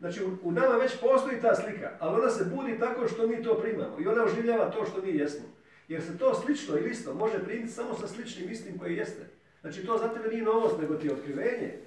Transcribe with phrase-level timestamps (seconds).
[0.00, 3.54] Znači, u, nama već postoji ta slika, ali ona se budi tako što mi to
[3.54, 5.44] primamo i ona oživljava to što mi jesmo.
[5.88, 9.22] Jer se to slično ili isto može primiti samo sa sličnim istim koji jeste.
[9.60, 11.78] Znači, to za tebe nije novost, nego ti je otkrivenje.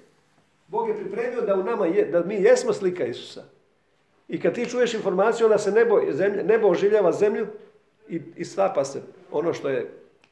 [0.68, 3.44] Bog je pripremio da u nama je, da mi jesmo slika Isusa.
[4.28, 7.46] I kad ti čuješ informaciju, onda se nebo, zemlje, nebo oživljava zemlju
[8.08, 9.90] i, i stapa se ono što je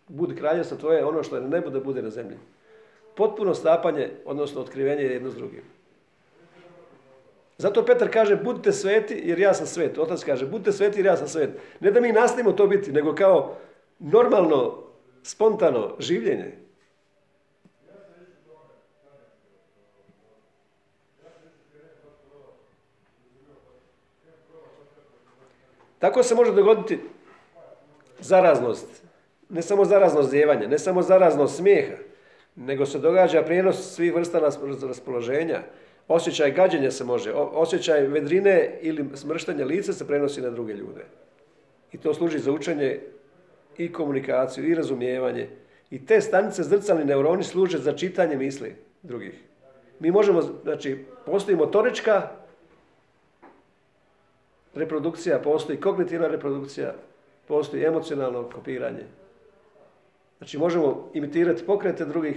[0.09, 2.37] budi kraljevstvo tvoje, ono što je na nebu da bude na zemlji.
[3.17, 5.63] Potpuno stapanje, odnosno otkrivenje jedno s drugim.
[7.59, 9.99] Zato Petar kaže, budite sveti jer ja sam svet.
[9.99, 11.51] Otac kaže, budite sveti jer ja sam svet.
[11.81, 13.57] Ne da mi nastavimo to biti, nego kao
[13.99, 14.85] normalno,
[15.23, 16.59] spontano življenje.
[25.99, 27.01] Tako se može dogoditi
[28.21, 29.03] zaraznost.
[29.49, 31.97] Ne samo zaraznost zjevanja, ne samo zaraznost smijeha,
[32.57, 34.39] nego se događa prijenos svih vrsta
[34.83, 35.63] raspoloženja.
[36.09, 41.05] Osjećaj gađenja se može, osjećaj vedrine ili smrštanja lica se prenosi na druge ljude.
[41.93, 43.01] I to služi za učenje
[43.79, 45.49] i komunikaciju i razumijevanje.
[45.91, 49.43] I te stanice zrcalni neuroni služe za čitanje misli drugih.
[50.01, 52.29] Mi možemo, znači, postoji motorička
[54.75, 56.95] reprodukcija, postoji kognitivna reprodukcija,
[57.49, 59.05] postoji emocionalno kopiranje.
[60.39, 62.37] Znači možemo imitirati pokrete drugih.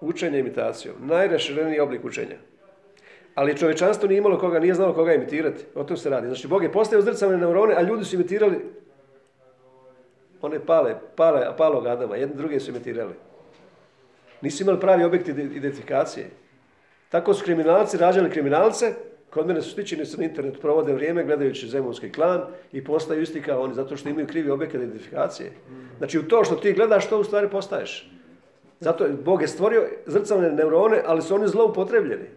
[0.00, 0.94] Učenje imitacijom.
[1.00, 2.36] Najrašireniji oblik učenja.
[3.34, 5.64] Ali čovječanstvo nije imalo koga, nije znalo koga imitirati.
[5.74, 6.26] O tom se radi.
[6.26, 8.58] Znači Bog je postavio zrcalne neurone, a ljudi su imitirali
[10.42, 12.16] one pale, pale, palog Adama.
[12.16, 13.14] Jedni druge su imitirali.
[14.40, 16.30] Nisu imali pravi objekt identifikacije.
[17.08, 18.94] Tako su kriminalci rađali kriminalce,
[19.30, 22.40] kod mene su stičeni su na internet, provode vrijeme gledajući zemunski klan
[22.72, 25.52] i postaju isti kao oni, zato što imaju krivi objekt identifikacije.
[25.98, 28.10] Znači u to što ti gledaš, to u stvari postaješ.
[28.80, 32.28] Zato Bog je stvorio zrcalne neurone, ali su oni zloupotrebljeni.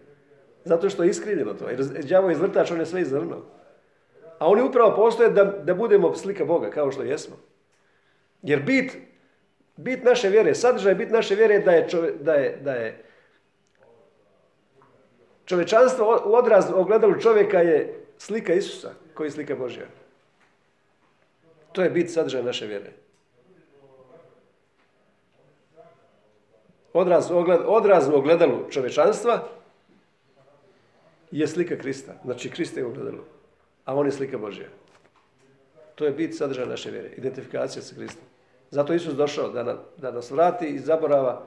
[0.64, 1.68] Zato što je iskrivljeno to.
[1.68, 3.36] Jer đavo je izvrtač, on je sve izvrno.
[4.38, 7.36] A oni upravo postoje da, da budemo slika Boga, kao što jesmo.
[8.42, 8.96] Jer bit
[9.76, 11.86] Bit naše vjere, sadržaj bit naše vjere da je,
[12.20, 13.04] da je, da je
[15.44, 19.86] čovečanstvo u odraz ogledalu čovjeka je slika Isusa, koji je slika Božja.
[21.72, 22.92] To je bit sadržaj naše vjere.
[26.92, 29.48] Odraz, ogled, odraz u ogledalu čovečanstva
[31.30, 32.12] je slika Krista.
[32.24, 33.24] Znači, Krista je u ogledalu,
[33.84, 34.68] a on je slika Božja.
[35.94, 38.24] To je bit sadržaja naše vjere, identifikacija sa Kristom.
[38.70, 41.42] Zato Isus došao da, da nas vrati iz zaborava,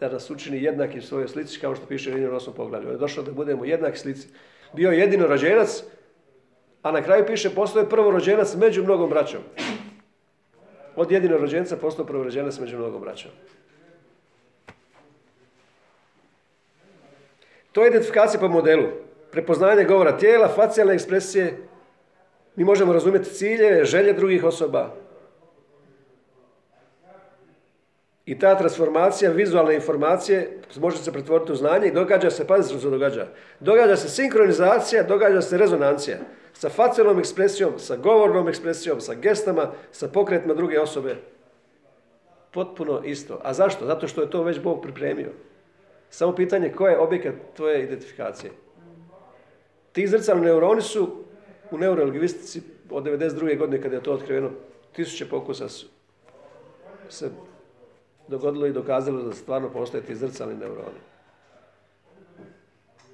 [0.00, 2.52] da nas učini jednaki svojoj slici, kao što piše u 8.
[2.56, 2.88] poglavlju.
[2.88, 4.28] On je došao da budemo jednaki slici.
[4.72, 5.82] Bio je jedino rođenac,
[6.82, 9.40] a na kraju piše postoje prvo rođenac među mnogom braćom.
[10.96, 11.76] Od jedino rođenca
[12.06, 13.30] prvo rođenac među mnogom braćom.
[17.72, 18.88] To je identifikacija po modelu.
[19.30, 21.56] Prepoznanje govora tijela, facijalne ekspresije.
[22.56, 24.94] Mi možemo razumjeti ciljeve, želje drugih osoba,
[28.30, 32.80] I ta transformacija vizualne informacije može se pretvoriti u znanje i događa se, pazite što
[32.80, 33.26] se događa,
[33.60, 36.18] događa se sinkronizacija, događa se rezonancija
[36.52, 41.16] sa facijalnom ekspresijom, sa govornom ekspresijom, sa gestama, sa pokretima druge osobe.
[42.50, 43.40] Potpuno isto.
[43.42, 43.86] A zašto?
[43.86, 45.32] Zato što je to već Bog pripremio.
[46.10, 48.52] Samo pitanje ko je objekat tvoje identifikacije.
[49.92, 51.24] Ti zrcalni neuroni su
[51.70, 53.58] u neurolingvistici od 92.
[53.58, 54.50] godine kada je to otkriveno,
[54.92, 55.86] tisuće pokusa su
[57.08, 57.30] se
[58.28, 61.00] dogodilo i dokazalo da stvarno postoje ti zrcalni neuroni.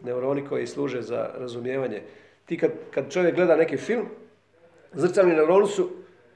[0.03, 2.03] Neuroni koji služe za razumijevanje.
[2.45, 4.07] Ti kad, kad čovjek gleda neki film,
[4.93, 5.91] zrcalni neuroni su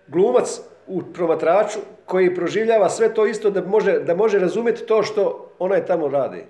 [0.08, 1.78] glumac u promatraču
[2.10, 6.44] koji proživljava sve to isto da može, da može razumjeti to što onaj tamo radi.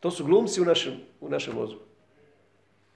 [0.00, 1.80] To su glumci u našem, u našem mozgu.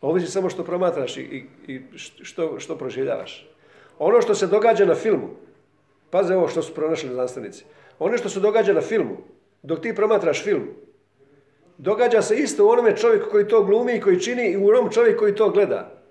[0.01, 1.81] Ovisi samo što promatraš i, i
[2.23, 3.51] što, što proživljavaš.
[3.99, 5.29] Ono što se događa na filmu,
[6.15, 7.65] Paze ovo što su pronašli znanstvenici.
[7.99, 9.17] Ono što se događa na filmu,
[9.63, 10.69] dok ti promatraš film,
[11.79, 14.91] događa se isto u onome čovjeku koji to glumi i koji čini i u onom
[14.91, 16.03] čovjeku koji to gleda.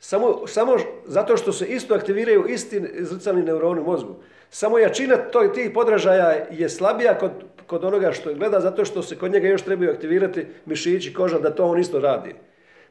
[0.00, 0.76] Samo, samo
[1.06, 4.14] zato što se isto aktiviraju isti zrcalni neuroni u mozgu.
[4.54, 7.30] Samo jačina tog, tih podražaja je slabija kod,
[7.66, 11.54] kod onoga što gleda zato što se kod njega još trebaju aktivirati mišići, koža da
[11.54, 12.34] to on isto radi.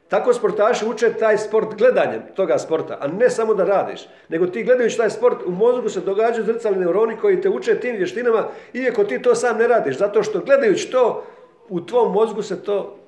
[0.08, 4.64] Tako sportaši uče taj sport gledanjem toga sporta, a ne samo da radiš, nego ti
[4.64, 9.04] gledajući taj sport u mozgu se događaju zrcalni neuroni koji te uče tim vještinama, iako
[9.04, 11.24] ti to sam ne radiš, zato što gledajući to
[11.68, 12.98] u tvom mozgu se to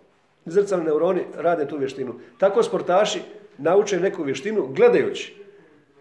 [0.45, 2.15] zrcalni neuroni rade tu vještinu.
[2.39, 3.23] Tako sportaši
[3.59, 5.44] nauče neku vještinu gledajući.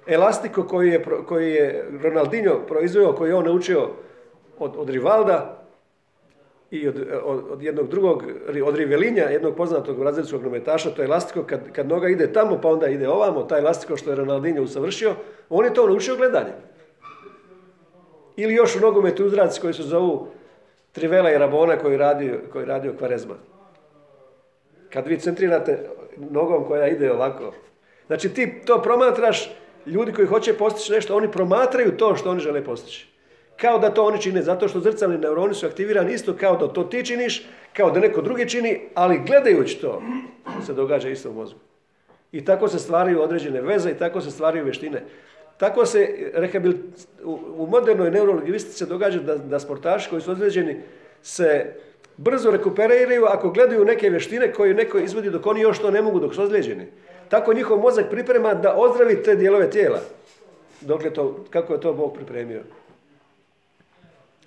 [0.08, 3.90] Elastiko koji je, koji je Ronaldinho proizveo, koji je on naučio
[4.60, 5.64] od, od Rivalda
[6.72, 8.24] i od, od, jednog drugog,
[8.66, 12.70] od Rivelinja, jednog poznatog brazilskog nometaša, to je elastiko, kad, kad noga ide tamo pa
[12.70, 15.16] onda ide ovamo, taj elastiko što je Ronaldinho usavršio,
[15.50, 16.54] on je to naučio gledanje.
[18.36, 20.28] Ili još u nogometu uzraci koji se zovu
[20.92, 23.36] Trivela i Rabona koji radio, koji radio Kvarezma.
[24.90, 27.54] Kad vi centrirate nogom koja ide ovako.
[28.08, 29.52] Znači ti to promatraš,
[29.86, 33.08] ljudi koji hoće postići nešto, oni promatraju to što oni žele postići.
[33.58, 36.84] Kao da to oni čine, zato što zrcalni neuroni su aktivirani isto kao da to
[36.84, 40.02] ti činiš, kao da neko drugi čini, ali gledajući to
[40.66, 41.60] se događa isto u mozgu.
[42.32, 45.04] I tako se stvaraju određene veze i tako se stvaraju vještine.
[45.58, 46.32] Tako se
[47.56, 50.82] u modernoj neurologistici se događa da, da sportaši koji su određeni
[51.22, 51.74] se
[52.18, 56.20] brzo rekuperiraju ako gledaju neke vještine koje neko izvodi dok oni još to ne mogu
[56.20, 56.88] dok su ozlijeđeni.
[57.34, 60.00] Tako njihov mozak priprema da ozdravi te dijelove tijela.
[60.82, 62.62] Dokle to, kako je to Bog pripremio.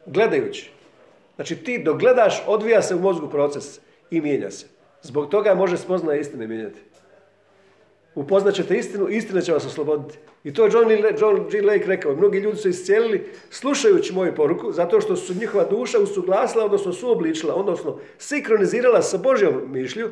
[0.06, 0.70] Gledajući.
[1.36, 3.80] Znači ti dok gledaš, odvija se u mozgu proces
[4.10, 4.66] i mijenja se.
[5.02, 6.80] Zbog toga može spoznaje istine mijenjati.
[8.14, 10.18] Upoznat ćete istinu, istina će vas osloboditi.
[10.44, 10.90] I to je John,
[11.20, 11.62] John G.
[11.62, 12.16] Lake rekao.
[12.16, 17.54] Mnogi ljudi su iscijelili slušajući moju poruku, zato što su njihova duša usuglasila, odnosno suobličila,
[17.54, 20.10] odnosno sinkronizirala sa Božjom mišlju,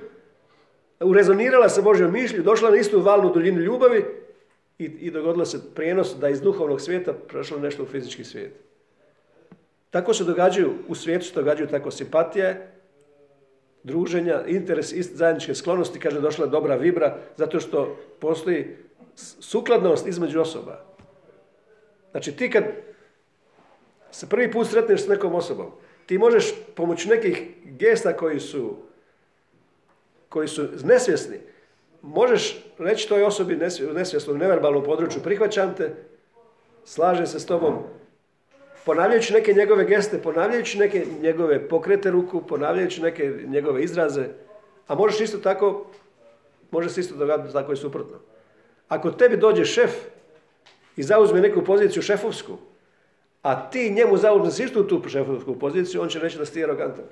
[1.05, 4.05] urezonirala sa Božjom mišlju, došla na istu valnu duljinu ljubavi
[4.79, 8.53] i, i dogodilo se prijenos da iz duhovnog svijeta prošlo nešto u fizički svijet.
[9.91, 12.71] Tako se događaju, u svijetu se događaju tako simpatije,
[13.83, 18.77] druženja, interes, zajedničke sklonosti, kaže došla dobra vibra, zato što postoji
[19.41, 20.85] sukladnost između osoba.
[22.11, 22.65] Znači ti kad
[24.11, 25.71] se prvi put sretneš s nekom osobom,
[26.07, 28.77] ti možeš pomoću nekih gesta koji su,
[30.35, 31.37] koji su nesvjesni,
[32.03, 33.55] možeš reći toj osobi
[33.91, 35.95] u nesvjesnom, neverbalnom području, prihvaćam te,
[36.85, 37.75] slažem se s tobom,
[38.85, 44.27] ponavljajući neke njegove geste, ponavljajući neke njegove pokrete ruku, ponavljajući neke njegove izraze,
[44.87, 45.87] a možeš isto tako,
[46.71, 48.19] može se isto dogaditi tako i suprotno.
[48.89, 49.95] Ako tebi dođe šef
[50.97, 52.59] i zauzme neku poziciju šefovsku,
[53.43, 57.05] a ti njemu zauzmeš istu tu šefovsku poziciju, on će reći da si ti arogantan.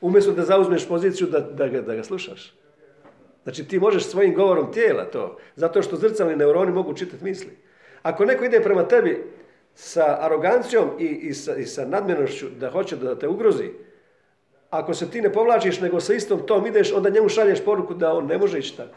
[0.00, 2.59] Umjesto da zauzmeš poziciju da, da, da ga slušaš.
[3.42, 7.50] Znači ti možeš svojim govorom tijela to, zato što zrcalni neuroni mogu čitati misli.
[8.02, 9.24] Ako neko ide prema tebi
[9.74, 13.70] sa arogancijom i, i, sa, i sa nadmjenošću da hoće da te ugrozi,
[14.70, 18.12] ako se ti ne povlačiš nego sa istom tom ideš, onda njemu šalješ poruku da
[18.12, 18.94] on ne može ići tako.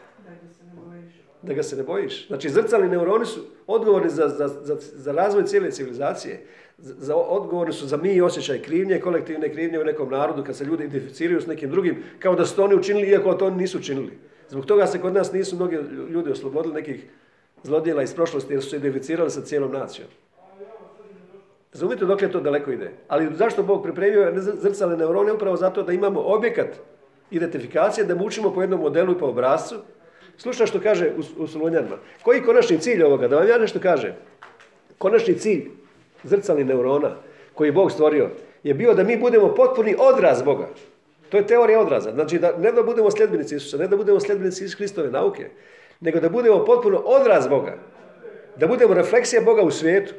[1.42, 2.26] Da ga se ne bojiš.
[2.26, 6.46] Znači, zrcalni neuroni su odgovorni za, za, za, za razvoj cijele civilizacije.
[6.78, 10.64] Za, odgovorni su za mi i osjećaj krivnje, kolektivne krivnje u nekom narodu, kad se
[10.64, 13.78] ljudi identificiraju s nekim drugim, kao da su to oni učinili, iako to oni nisu
[13.78, 14.18] učinili.
[14.48, 15.76] Zbog toga se kod nas nisu mnogi
[16.10, 17.06] ljudi oslobodili nekih
[17.62, 20.08] zlodjela iz prošlosti, jer su se identificirali sa cijelom nacijom.
[21.72, 22.90] Razumite dokle to daleko ide.
[23.08, 25.32] Ali zašto Bog pripremio zrcale neurone?
[25.32, 26.68] Upravo zato da imamo objekat
[27.30, 29.76] identifikacije, da mu učimo po jednom modelu i po obrazcu.
[30.36, 31.96] Slušaj što kaže u, u Solunjanima.
[32.22, 33.28] Koji je konačni cilj ovoga?
[33.28, 34.14] Da vam ja nešto kaže.
[34.98, 35.70] Konačni cilj
[36.22, 37.16] zrcalnih neurona
[37.54, 38.30] koji je Bog stvorio
[38.62, 40.68] je bio da mi budemo potpuni odraz Boga.
[41.28, 42.12] To je teorija odraza.
[42.12, 45.50] Znači da ne da budemo sljedbenici Isusa, ne da budemo sljedbenici iz Hristove nauke,
[46.00, 47.78] nego da budemo potpuno odraz Boga.
[48.56, 50.14] Da budemo refleksija Boga u svijetu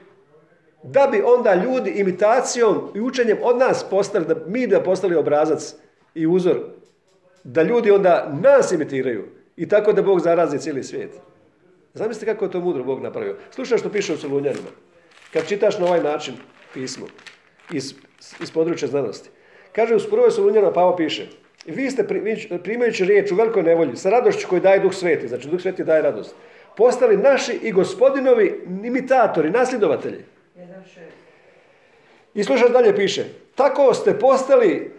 [0.88, 5.76] da bi onda ljudi imitacijom i učenjem od nas postali, da mi da postali obrazac
[6.16, 6.60] i uzor,
[7.44, 9.26] da ljudi onda nas imitiraju
[9.58, 11.12] i tako da Bog zarazi cijeli svijet.
[11.94, 13.36] Zamislite kako je to mudro Bog napravio.
[13.52, 14.70] Slušaj što piše u Solunjanima.
[15.34, 16.36] Kad čitaš na ovaj način
[16.74, 17.06] pismo
[17.72, 17.94] iz,
[18.42, 19.30] iz područja znanosti.
[19.76, 21.28] Kaže u prvoj Solunjanima Pavo piše
[21.66, 22.08] vi ste
[22.64, 26.02] primajući riječ u velikoj nevolji sa radošću koju daje Duh Sveti, znači Duh Sveti daje
[26.02, 26.36] radost,
[26.78, 30.24] postali naši i gospodinovi imitatori, nasljedovatelji.
[32.34, 34.92] I slušaj dalje piše, tako ste postali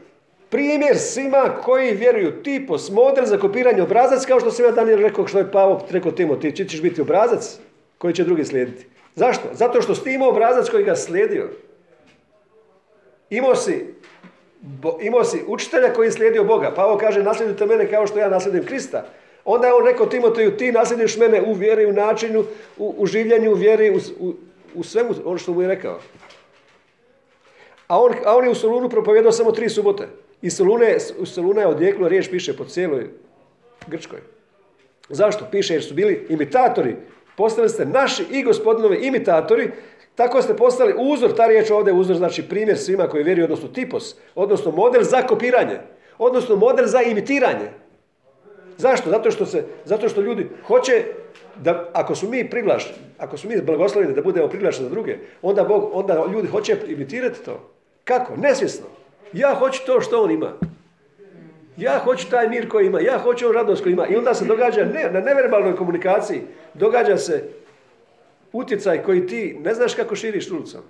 [0.50, 5.26] primjer svima koji vjeruju tipos, model za kopiranje obrazac, kao što sam ja Daniel rekao,
[5.26, 7.59] što je Pavo rekao Timo, ti ćeš biti obrazac
[7.99, 8.87] koji će drugi slijediti.
[9.14, 9.49] Zašto?
[9.52, 11.50] Zato što si imao obrazac koji ga slijedio.
[13.30, 13.95] Imao si,
[15.00, 16.72] imao si učitelja koji je slijedio Boga.
[16.75, 19.06] Pavo kaže, naslijedite mene kao što ja naslijedim Krista.
[19.44, 22.44] Onda je on rekao Timoteju, ti naslijediš mene u vjeri, u načinu,
[22.76, 24.32] u, u življenju, u vjeri, u,
[24.75, 25.98] u, svemu ono što mu je rekao.
[27.86, 30.08] A on, a on je u Solunu propovjedao samo tri subote.
[30.42, 33.10] I Solune, u Soluna je odjeklo, riječ piše po cijeloj
[33.86, 34.18] Grčkoj.
[35.08, 35.46] Zašto?
[35.50, 36.96] Piše jer su bili imitatori.
[37.36, 39.70] Postali ste naši i gospodinovi imitatori,
[40.16, 43.68] tako ste postali uzor, ta riječ ovdje je uzor, znači primjer svima koji vjeruju, odnosno
[43.68, 45.78] tipos, odnosno model za kopiranje,
[46.18, 47.70] odnosno model za imitiranje.
[48.78, 49.11] Zašto?
[49.11, 51.04] Zato što, se, zato što ljudi hoće
[51.56, 55.64] da, ako su mi priglašeni, ako smo mi blagosloveni da budemo privlačni za druge, onda,
[55.64, 57.70] Bog, onda ljudi hoće imitirati to.
[58.04, 58.37] Kako?
[58.37, 58.87] Nesvjesno.
[59.32, 60.52] Ja hoću to što on ima.
[61.76, 64.06] Ja hoću taj mir koji ima, ja hoću ovu radost koji ima.
[64.06, 66.40] I onda se događa ne, na neverbalnoj komunikaciji,
[66.75, 67.49] događa se
[68.58, 70.80] utjecaj koji ti ne znaš kako širiš ulicom.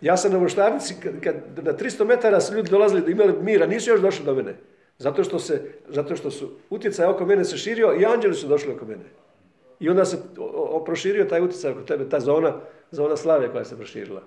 [0.00, 4.00] Ja sam na voštarnici, kad, na 300 metara su ljudi dolazili, imali mira, nisu još
[4.00, 4.56] došli do mene.
[4.98, 8.72] Zato što, se, zato što su utjecaj oko mene se širio i anđeli su došli
[8.72, 9.04] oko mene.
[9.80, 10.18] I onda se
[10.84, 12.60] proširio taj utjecaj oko tebe, ta zona,
[12.90, 14.22] zona slave koja se proširila.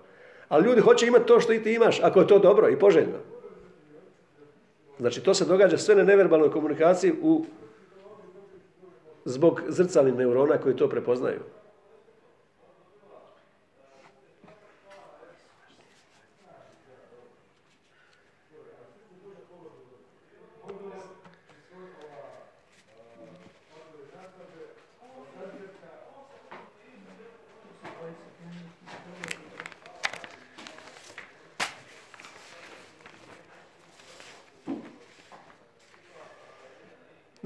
[0.48, 3.20] Ali ljudi hoće imati to što i ti imaš, ako je to dobro i poželjno.
[5.00, 7.46] Znači, to se događa sve na neverbalnoj komunikaciji u,
[9.28, 11.40] zbog zrcalnih neurona koji to prepoznaju.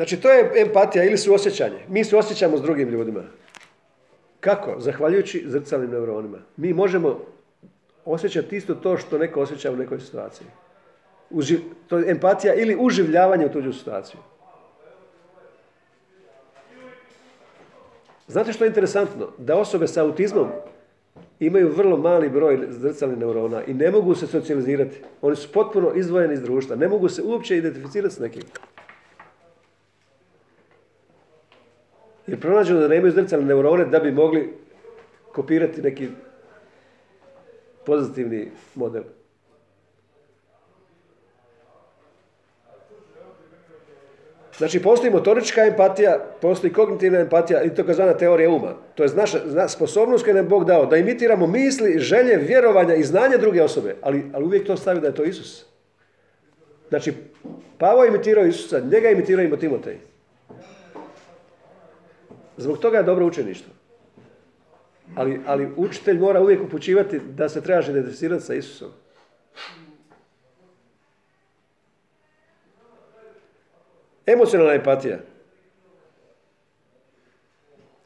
[0.01, 1.85] Znači, to je empatija ili suosjećanje.
[1.87, 3.21] Mi se osjećamo s drugim ljudima.
[4.39, 4.75] Kako?
[4.79, 6.37] Zahvaljujući zrcalnim neuronima.
[6.57, 7.19] Mi možemo
[8.05, 10.47] osjećati isto to što neko osjeća u nekoj situaciji.
[11.87, 14.19] to je empatija ili uživljavanje u tuđu situaciju.
[18.27, 19.27] Znate što je interesantno?
[19.37, 20.47] Da osobe sa autizmom
[21.39, 24.97] imaju vrlo mali broj zrcalnih neurona i ne mogu se socijalizirati.
[25.21, 26.75] Oni su potpuno izdvojeni iz društva.
[26.75, 28.43] Ne mogu se uopće identificirati s nekim.
[32.27, 34.53] Jer pronađeno da nemaju zrcalne neurone da bi mogli
[35.31, 36.07] kopirati neki
[37.85, 39.03] pozitivni model.
[44.57, 48.73] Znači, postoji motorička empatija, postoji kognitivna empatija i to kazana teorija uma.
[48.95, 53.37] To je naša sposobnost koju nam Bog dao, da imitiramo misli, želje, vjerovanja i znanje
[53.37, 55.65] druge osobe, ali, ali uvijek to stavi da je to Isus.
[56.89, 57.13] Znači,
[57.77, 60.10] Pavo imitirao Isusa, njega imitirao i Timotej.
[62.57, 63.73] Zbog toga je dobro učeništvo.
[65.15, 68.89] Ali, ali učitelj mora uvijek upućivati da se trebaš identificirati sa Isusom.
[74.25, 75.19] Emocionalna empatija.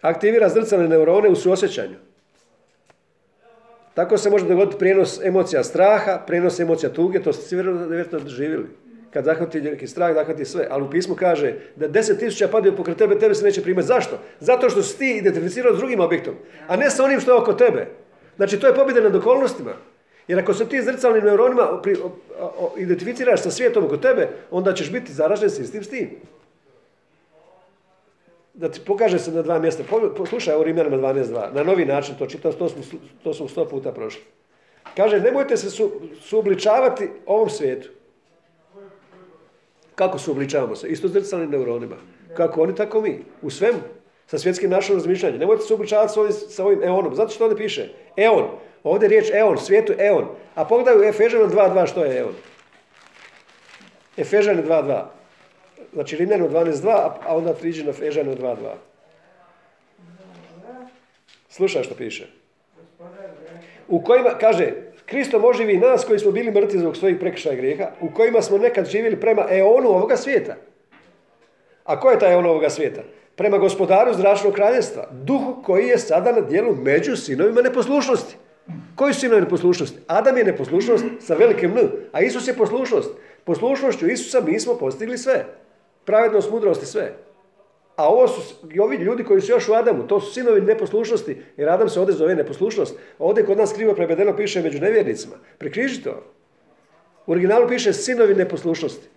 [0.01, 1.95] Aktivira zrcalne neurone u suosjećanju.
[3.93, 8.84] Tako se može dogoditi prijenos emocija straha, prijenos emocija tuge, to ste svi vjerojatno doživjeli
[9.15, 10.67] kad zahvati neki strah, zahvati sve.
[10.69, 13.87] Ali u pismu kaže da deset tisuća padaju pokraj tebe, tebe se neće primati.
[13.87, 14.19] Zašto?
[14.39, 16.33] Zato što si ti identificirao s drugim objektom,
[16.67, 17.87] a ne sa onim što je oko tebe.
[18.35, 19.71] Znači, to je pobjeda nad okolnostima.
[20.27, 21.81] Jer ako se ti zrcalnim neuronima
[22.77, 26.09] identificiraš sa svijetom oko tebe, onda ćeš biti zaražen s istim s tim.
[28.53, 29.83] Da ti pokaže se na dva mjesta.
[30.17, 31.53] Poslušaj ovo Rimljanima 12.2.
[31.53, 32.81] Na novi način to čitam, to smo,
[33.23, 34.21] to smo sto puta prošli.
[34.97, 35.91] Kaže, nemojte se su,
[36.21, 37.94] suobličavati ovom svijetu.
[39.95, 40.87] Kako se obličavamo se?
[40.87, 41.95] Isto zrcalnim neuronima.
[42.33, 43.23] Kako oni, tako mi.
[43.41, 43.79] U svemu.
[44.27, 45.39] Sa svjetskim našom razmišljanjem.
[45.39, 47.15] Nemojte se obličavati sa ovim, sa ovim eonom.
[47.15, 48.47] Zato što ovdje piše eon.
[48.83, 50.25] Ovdje je riječ eon, svijetu eon.
[50.55, 52.33] A pogledaj u Efežanu 2.2 što je eon.
[54.17, 55.03] Efežanu 2.2.
[55.93, 58.55] Znači Rimljanu 12.2, a onda priđe na Efežanu 2.2.
[61.49, 62.27] Slušaj što piše.
[63.87, 64.73] U kojima, kaže,
[65.05, 68.57] Kristo može i nas koji smo bili mrtvi zbog svojih prekršaja grijeha, u kojima smo
[68.57, 70.55] nekad živjeli prema eonu ovoga svijeta.
[71.83, 73.01] A ko je taj eon ovoga svijeta?
[73.35, 78.35] Prema gospodaru zračnog kraljestva, duhu koji je sada na dijelu među sinovima neposlušnosti.
[78.95, 79.99] Koji su sinovi neposlušnosti?
[80.07, 83.11] Adam je neposlušnost sa velikim N, a Isus je poslušnost.
[83.43, 85.45] Poslušnošću Isusa mi smo postigli sve.
[86.05, 87.13] Pravednost, mudrost i sve.
[87.95, 91.37] A ovo su i ovi ljudi koji su još u Adamu, to su sinovi neposlušnosti,
[91.57, 92.99] jer Adam se ovdje zove neposlušnost.
[93.19, 95.35] Ovdje kod nas krivo prevedeno piše među nevjernicima.
[95.57, 96.23] Prekriži to.
[97.25, 99.07] U originalu piše sinovi neposlušnosti.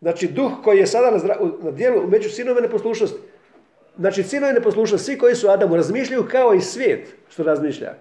[0.00, 3.18] Znači duh koji je sada na, na dijelu među sinove neposlušnosti.
[3.98, 7.94] Znači sinovi neposlušnosti, svi koji su Adamu razmišljaju kao i svijet što razmišlja.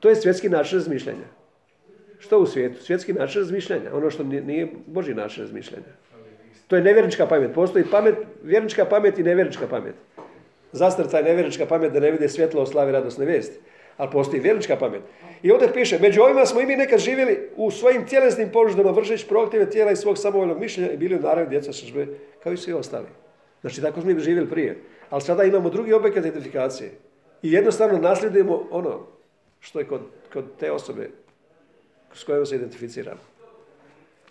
[0.00, 1.26] To je svjetski način razmišljanja.
[2.18, 2.82] Što u svijetu?
[2.82, 3.94] Svjetski način razmišljanja.
[3.94, 5.92] Ono što nije Boži način razmišljanja.
[6.72, 7.52] To je nevjernička pamet.
[7.54, 9.94] Postoji pamet, vjernička pamet i nevjernička pamet.
[10.72, 13.58] Zastrca nevjernička pamet da ne vide svjetlo o slavi radosne vijesti.
[13.96, 15.02] Ali postoji vjernička pamet.
[15.42, 19.28] I ovdje piše, među ovima smo i mi nekad živjeli u svojim tjelesnim požudama vršeći
[19.28, 22.06] proaktive tijela i svog samovoljnog mišljenja i bili u naravi djeca sržbe
[22.42, 23.08] kao i svi ostali.
[23.60, 24.78] Znači tako smo mi živjeli prije.
[25.10, 26.90] Ali sada imamo drugi objekat identifikacije.
[27.42, 29.06] I jednostavno nasljedujemo ono
[29.60, 30.00] što je kod,
[30.32, 31.10] kod te osobe
[32.14, 33.31] s kojom se identificiramo.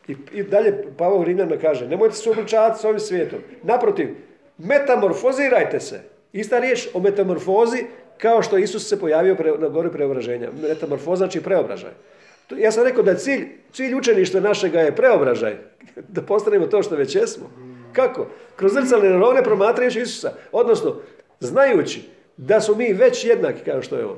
[0.08, 3.39] I, i dalje Pavao Rimljana kaže, nemojte se obličavati s ovim svijetom.
[3.63, 4.15] Naprotiv,
[4.58, 6.01] metamorfozirajte se
[6.34, 7.86] Ista riječ o metamorfozi
[8.17, 10.50] kao što Isus se pojavio na gori preobraženja.
[10.62, 11.91] Metamorfoza znači preobražaj.
[12.58, 15.55] Ja sam rekao da cilj, cilj učeništva našega je preobražaj.
[16.08, 17.50] Da postanemo to što već jesmo.
[17.93, 18.27] Kako?
[18.55, 20.34] Kroz zrcalne neurone promatrajući Isusa.
[20.51, 20.96] Odnosno,
[21.39, 22.01] znajući
[22.38, 24.17] da smo mi već jednaki kao što je on.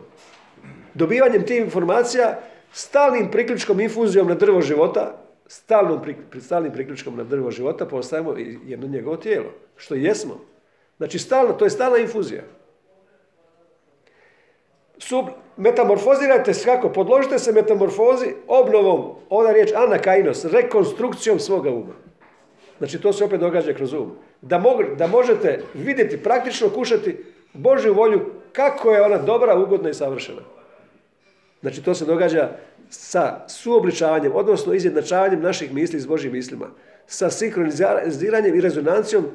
[0.94, 2.40] Dobivanjem tih informacija,
[2.74, 6.02] stalnim priključkom infuzijom na drvo života, stalnom,
[6.40, 8.36] stalnim priključkom na drvo života postajemo
[8.66, 9.52] jedno njegovo tijelo.
[9.76, 10.40] Što jesmo.
[10.98, 12.44] Znači, stalno, to je stalna infuzija.
[14.98, 15.26] Sub,
[15.58, 16.90] metamorfozirajte se kako?
[16.90, 21.94] Podložite se metamorfozi obnovom, ova riječ anakainos, rekonstrukcijom svoga uma.
[22.78, 24.12] Znači to se opet događa kroz um.
[24.42, 24.64] Da,
[24.98, 28.22] da možete vidjeti, praktično kušati Božju volju
[28.52, 30.42] kako je ona dobra, ugodna i savršena.
[31.62, 32.50] Znači to se događa
[32.94, 36.70] sa suobličavanjem, odnosno izjednačavanjem naših misli s Božjim mislima.
[37.08, 39.26] Sa sinkroniziranjem i rezonancijom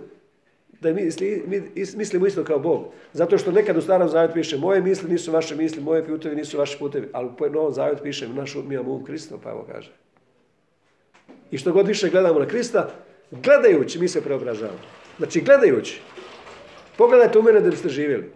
[0.80, 1.10] da mi,
[1.46, 1.62] mi
[1.96, 2.84] mislimo isto kao Bog.
[3.12, 6.58] Zato što nekad u starom zavjetu piše moje misli nisu vaše misli, moje putevi nisu
[6.58, 9.92] vaši putevi, ali u novom zavjetu piše našu, mi imamo um Krista, pa evo kaže.
[11.50, 12.90] I što god više gledamo na Krista,
[13.30, 14.78] gledajući mi se preobražavamo.
[15.18, 16.00] Znači gledajući.
[16.96, 18.30] Pogledajte u mene da biste živjeli.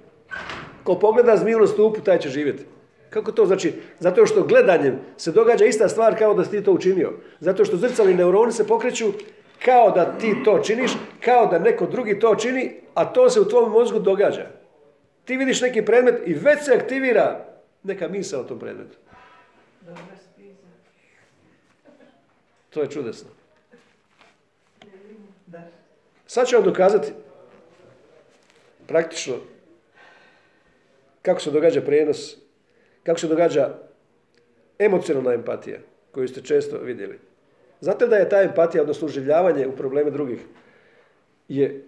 [0.85, 2.65] Ko pogleda zmiju na stupu, taj će živjeti.
[3.13, 3.73] Kako to znači?
[3.99, 7.13] Zato što gledanjem se događa ista stvar kao da si ti to učinio.
[7.41, 9.13] Zato što zrcali neuroni se pokreću
[9.65, 13.49] kao da ti to činiš, kao da neko drugi to čini, a to se u
[13.49, 14.47] tvom mozgu događa.
[15.25, 17.45] Ti vidiš neki predmet i već se aktivira
[17.83, 18.97] neka misa o tom predmetu.
[22.71, 23.31] To je čudesno.
[26.27, 27.13] Sad ću vam dokazati
[28.87, 29.35] praktično
[31.23, 32.42] kako se događa prijenos,
[33.03, 33.75] kako se događa
[34.79, 35.79] emocionalna empatija
[36.13, 37.19] koju ste često vidjeli.
[37.81, 40.41] Znate da je ta empatija, odnosno uživljavanje u probleme drugih,
[41.49, 41.85] je,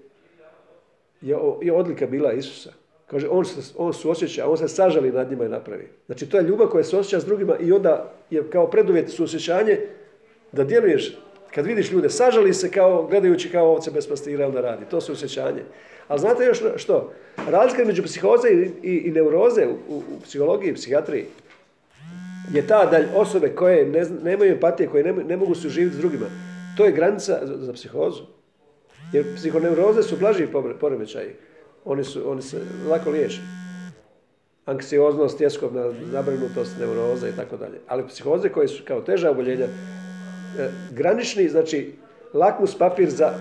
[1.21, 2.73] je, je odlika bila Isusa.
[3.07, 5.89] Kaže, on se, on suosjeća, on se sažali nad njima i napravi.
[6.07, 9.81] Znači, to je ljubav koja se osjeća s drugima i onda je kao preduvjet suosjećanje
[10.53, 11.19] da djeluješ
[11.55, 14.85] kad vidiš ljude, sažali se kao, gledajući kao ovce bez pastira, onda radi.
[14.91, 15.63] To su osjećanje.
[16.09, 17.13] Ali znate još što?
[17.49, 18.49] Razlika među psihoze
[18.83, 21.25] i, i, neuroze u, u, psihologiji i psihijatriji
[22.53, 26.27] je ta da osobe koje ne, nemaju empatije, koje ne, mogu se uživiti s drugima,
[26.77, 28.23] to je granica za, za psihozu.
[29.13, 30.47] Jer psihoneuroze su blaži
[30.81, 31.31] poremećaji.
[31.85, 33.41] Oni, su, oni se lako liječe.
[34.67, 37.81] Anksioznost, tjeskobna zabrinutost, neuroza i tako dalje.
[37.89, 39.67] Ali psihoze koje su kao teža oboljenja,
[40.91, 41.93] granični, znači
[42.35, 43.35] lakmus papir za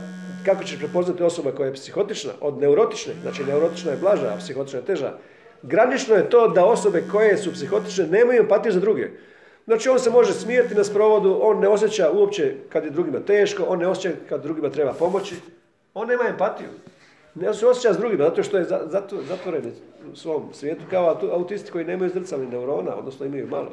[0.46, 4.80] kako ćeš prepoznati osoba koja je psihotična od neurotične, znači neurotična je blaža, a psihotična
[4.80, 5.14] je teža,
[5.62, 9.10] granično je to da osobe koje su psihotične nemaju empatiju za druge.
[9.66, 13.64] Znači on se može smijeti na sprovodu, on ne osjeća uopće kad je drugima teško,
[13.64, 15.36] on ne osjeća kad drugima treba pomoći,
[15.94, 16.68] on nema empatiju.
[17.36, 18.66] Ne se osjeća s drugima, zato što je
[19.28, 19.72] zatvoren
[20.14, 23.72] u svom svijetu kao autisti koji nemaju zrcalni neurona, odnosno imaju malo.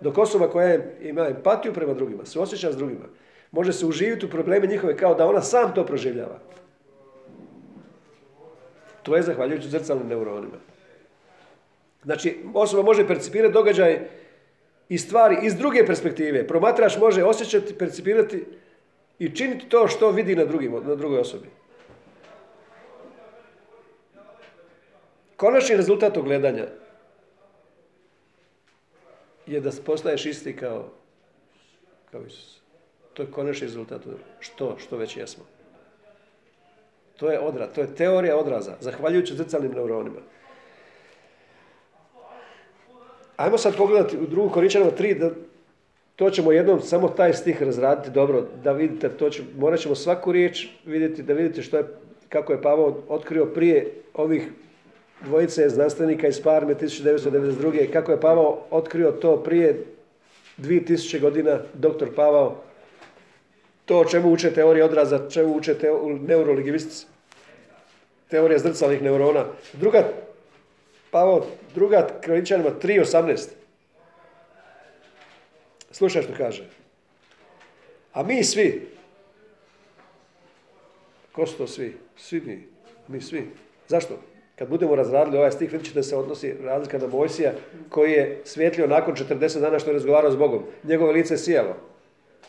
[0.00, 3.04] Dok osoba koja ima empatiju prema drugima, se osjeća s drugima,
[3.50, 6.38] može se uživiti u probleme njihove kao da ona sam to proživljava.
[9.02, 10.58] To je zahvaljujući zrcalnim neuronima.
[12.04, 14.08] Znači, osoba može percipirati događaj
[14.88, 16.46] i stvari iz druge perspektive.
[16.46, 18.44] Promatrač može osjećati, percipirati
[19.18, 21.48] i činiti to što vidi na, drugim, na drugoj osobi.
[25.36, 26.66] Konačni rezultat ogledanja
[29.46, 30.90] je da postaješ isti kao,
[32.10, 32.60] kao Isus.
[33.14, 34.02] To je konačni rezultat
[34.40, 35.44] što, što već jesmo.
[37.16, 40.20] To je odraz, to je teorija odraza, zahvaljujući zrcalnim neuronima.
[43.36, 45.30] Ajmo sad pogledati u drugu Koričanova 3, da
[46.16, 50.32] to ćemo jednom samo taj stih razraditi dobro, da vidite, to će, morat ćemo svaku
[50.32, 51.84] riječ vidjeti, da vidite što je,
[52.28, 54.50] kako je Pavao otkrio prije ovih
[55.20, 57.92] dvojice znanstvenika iz Parme 1992.
[57.92, 59.84] Kako je Pavao otkrio to prije
[60.58, 62.62] 2000 godina, doktor Pavao,
[63.84, 65.76] to o čemu uče teorije odraza, čemu uče
[66.20, 67.06] neurolingvistici,
[68.28, 69.44] teorija zrcalnih neurona.
[69.72, 70.08] Druga,
[71.10, 73.48] Pavao, druga kroničanima 3.18.
[75.90, 76.64] Slušaj što kaže.
[78.12, 78.88] A mi svi,
[81.32, 81.96] ko su to svi?
[82.16, 82.68] Svi mi,
[83.08, 83.50] mi svi.
[83.88, 84.18] Zašto?
[84.56, 87.52] Kad budemo razradili ovaj stih, vidjet ćete se odnosi razlika na Mojsija,
[87.88, 90.62] koji je svjetlio nakon 40 dana što je razgovarao s Bogom.
[90.84, 91.76] Njegovo lice je sijalo.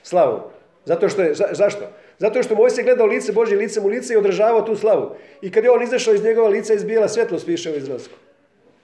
[0.03, 0.39] Slavu.
[0.85, 1.85] Zato što je, zašto?
[2.17, 5.15] Zato što Mojsije gledao lice Božje lice u lice i održavao tu slavu.
[5.41, 8.13] I kad je on izašao iz njegova lica, izbijela svjetlost, piše u izrazku.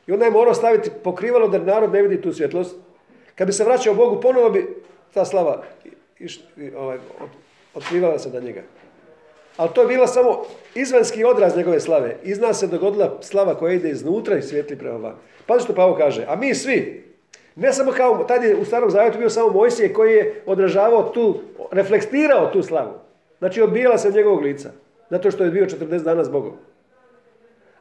[0.07, 2.75] I onda je morao staviti pokrivalo da narod ne vidi tu svjetlost.
[3.35, 4.75] Kad bi se vraćao Bogu, ponovo bi
[5.13, 5.63] ta slava
[6.77, 6.97] ovaj,
[7.73, 8.61] otkrivala se na njega.
[9.57, 10.41] Ali to je bila samo
[10.75, 12.15] izvanski odraz njegove slave.
[12.23, 15.15] Iz nas se dogodila slava koja ide iznutra i svijetli prema van.
[15.45, 17.03] Pa što Pavo kaže, a mi svi,
[17.55, 21.39] ne samo kao, tad je u starom zavjetu bio samo Mojsije koji je odražavao tu,
[21.71, 22.93] reflektirao tu slavu.
[23.39, 24.71] Znači odbijala se od njegovog lica.
[25.09, 26.53] Zato što je bio 40 dana s Bogom.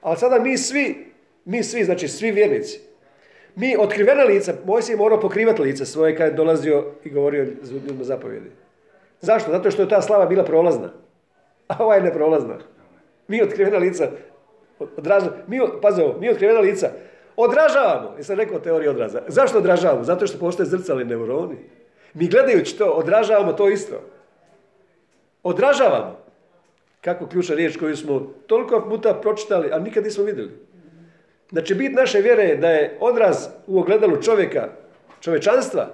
[0.01, 1.13] Ali sada mi svi,
[1.45, 2.81] mi svi, znači svi vjernici,
[3.57, 8.05] mi otkrivena lica, Mojsije je morao pokrivati lice svoje kad je dolazio i govorio ljudima
[8.05, 8.51] zapovjedi.
[9.21, 9.51] Zašto?
[9.51, 11.02] Zato što je ta slava bila prolazna.
[11.73, 12.59] A ova je neprolazna.
[13.29, 14.11] Mi otkrivena lica,
[14.79, 16.91] odražavamo, mi, pazi mi otkrivena lica
[17.37, 18.15] odražavamo.
[18.17, 19.23] Jesam rekao teoriju odraza.
[19.29, 20.05] Zašto odražavamo?
[20.05, 21.57] Zato što postoje zrcali neuroni.
[22.15, 24.01] Mi gledajući to, odražavamo to isto.
[25.43, 26.19] Odražavamo.
[27.01, 30.51] Kako ključna riječ koju smo toliko puta pročitali, a nikad nismo vidjeli.
[31.51, 34.69] Znači, bit naše vjere je da je odraz u ogledalu čovjeka,
[35.21, 35.89] čovečanstva,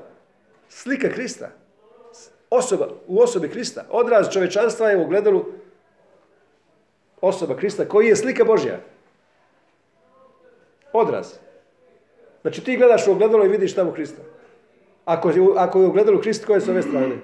[0.68, 1.48] slika Krista.
[2.50, 3.84] Osoba, u osobi Krista.
[3.90, 5.44] Odraz čovečanstva je u ogledalu
[7.20, 8.80] osoba Krista koji je slika Božja.
[10.92, 11.34] Odraz.
[12.42, 14.22] Znači ti gledaš u ogledalo i vidiš tamo Krista.
[15.04, 17.16] Ako, ako je u ogledalu Krist, koje s ove strane?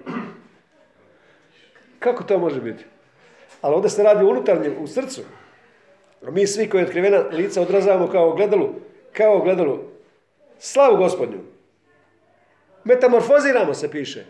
[1.99, 2.85] Kako to može biti?
[3.61, 5.21] Ali ovdje se radi o unutarnjem, u srcu.
[6.23, 8.69] Mi svi koji otkrivena lica odrazavamo kao ogledalu,
[9.13, 9.79] kao ogledalu.
[10.59, 11.39] Slavu gospodnju.
[12.85, 14.25] Metamorfoziramo se piše.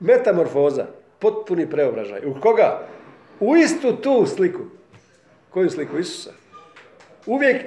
[0.00, 0.86] Metamorfoza.
[1.18, 2.26] Potpuni preobražaj.
[2.26, 2.88] U koga?
[3.40, 4.60] U istu tu sliku.
[5.52, 5.98] Koju sliku?
[5.98, 6.30] Isusa.
[7.26, 7.64] Uvijek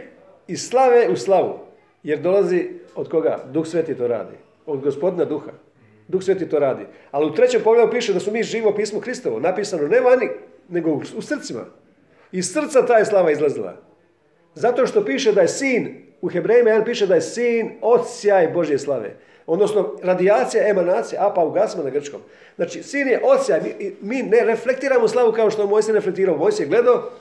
[0.48, 1.60] iz slave u slavu.
[2.04, 3.44] Jer dolazi od koga?
[3.52, 4.36] Duh Sveti to radi.
[4.66, 5.52] Od gospodina duha.
[6.08, 6.86] Duh Sveti to radi.
[7.12, 9.40] Ali u trećem pogledu piše da su mi živo pismo Kristovo.
[9.40, 10.30] Napisano ne vani,
[10.70, 11.66] nego u srcima.
[12.32, 13.74] Iz srca ta je slava izlazila.
[14.56, 18.80] Zato što piše da je sin, u Hebrejima 1 piše da je sin odsjaj Božje
[18.80, 19.16] slave.
[19.48, 22.22] Odnosno, radijacija, emanacija, apaugasma na grčkom.
[22.56, 23.62] Znači, sin je odsjaj.
[23.62, 26.38] Mi, mi ne reflektiramo slavu kao što Mojsije reflektirao.
[26.38, 27.12] Mojsije je gledao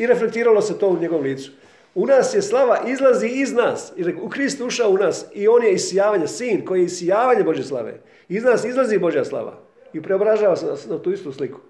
[0.00, 1.52] i reflektiralo se to u njegovom licu.
[1.94, 3.92] U nas je slava, izlazi iz nas.
[3.96, 7.64] Jer u Kristu ušao u nas i on je isijavanje, sin koji je isijavanje Božje
[7.64, 8.00] slave.
[8.28, 9.58] Iz nas izlazi Božja slava
[9.92, 11.60] i preobražava se na, tu istu sliku.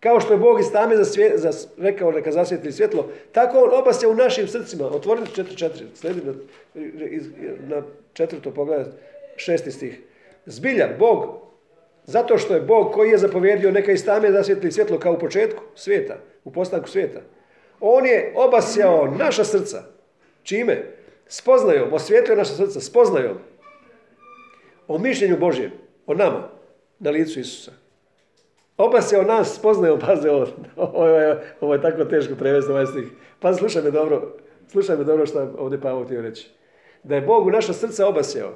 [0.00, 4.08] Kao što je Bog iz tame za, za rekao neka zasvijetli svjetlo, tako on obasja
[4.08, 4.86] u našim srcima.
[4.86, 6.32] Otvorite 4.4, sledi na,
[7.76, 8.86] na četvrto pogled,
[9.36, 10.00] šesti stih.
[10.46, 11.26] Zbilja, Bog,
[12.04, 15.62] zato što je Bog koji je zapovjedio neka iz tame zasvijetli svjetlo kao u početku
[15.74, 17.20] svijeta, u postanku svijeta.
[17.84, 19.82] On je obasjao naša srca.
[20.42, 20.82] Čime?
[21.26, 23.38] Spoznajom, osvjetlio naša srca, spoznajom
[24.88, 25.70] o mišljenju Božjem,
[26.06, 26.48] o nama,
[26.98, 27.72] na licu Isusa.
[28.76, 30.46] Obasjao nas, spoznajom, paze ovo,
[31.60, 33.08] ovo, je, tako teško prevesti ovaj stih.
[33.40, 34.36] Pa slušaj me dobro,
[34.68, 36.50] slušaj me dobro što ovdje Pavo htio reći.
[37.02, 38.52] Da je Bog u naša srca obasjao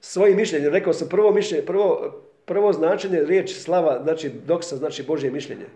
[0.00, 5.30] svojim mišljenjem, rekao sam prvo mišljenje, prvo, prvo značenje riječ slava, znači doksa, znači Božje
[5.30, 5.66] mišljenje.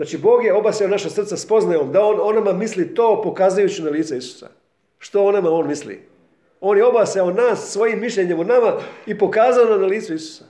[0.00, 3.90] Znači, Bog je obasjao naša srca spoznajom, da On o nama misli to pokazujući na
[3.90, 4.48] lice Isusa.
[4.98, 6.00] Što o nama On misli?
[6.60, 8.72] On je obasjao nas svojim mišljenjem o nama
[9.06, 10.44] i pokazao na licu Isusa.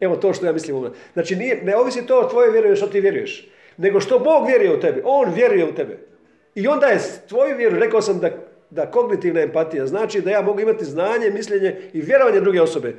[0.00, 2.86] Evo to što ja mislim o Znači, nije, ne ovisi to o tvojoj vjeru što
[2.86, 5.02] ti vjeruješ, nego što Bog vjeruje u tebe.
[5.04, 5.98] On vjeruje u tebe.
[6.54, 8.30] I onda je tvoju vjeru, rekao sam da,
[8.70, 12.94] da kognitivna empatija znači da ja mogu imati znanje, mišljenje i vjerovanje druge osobe.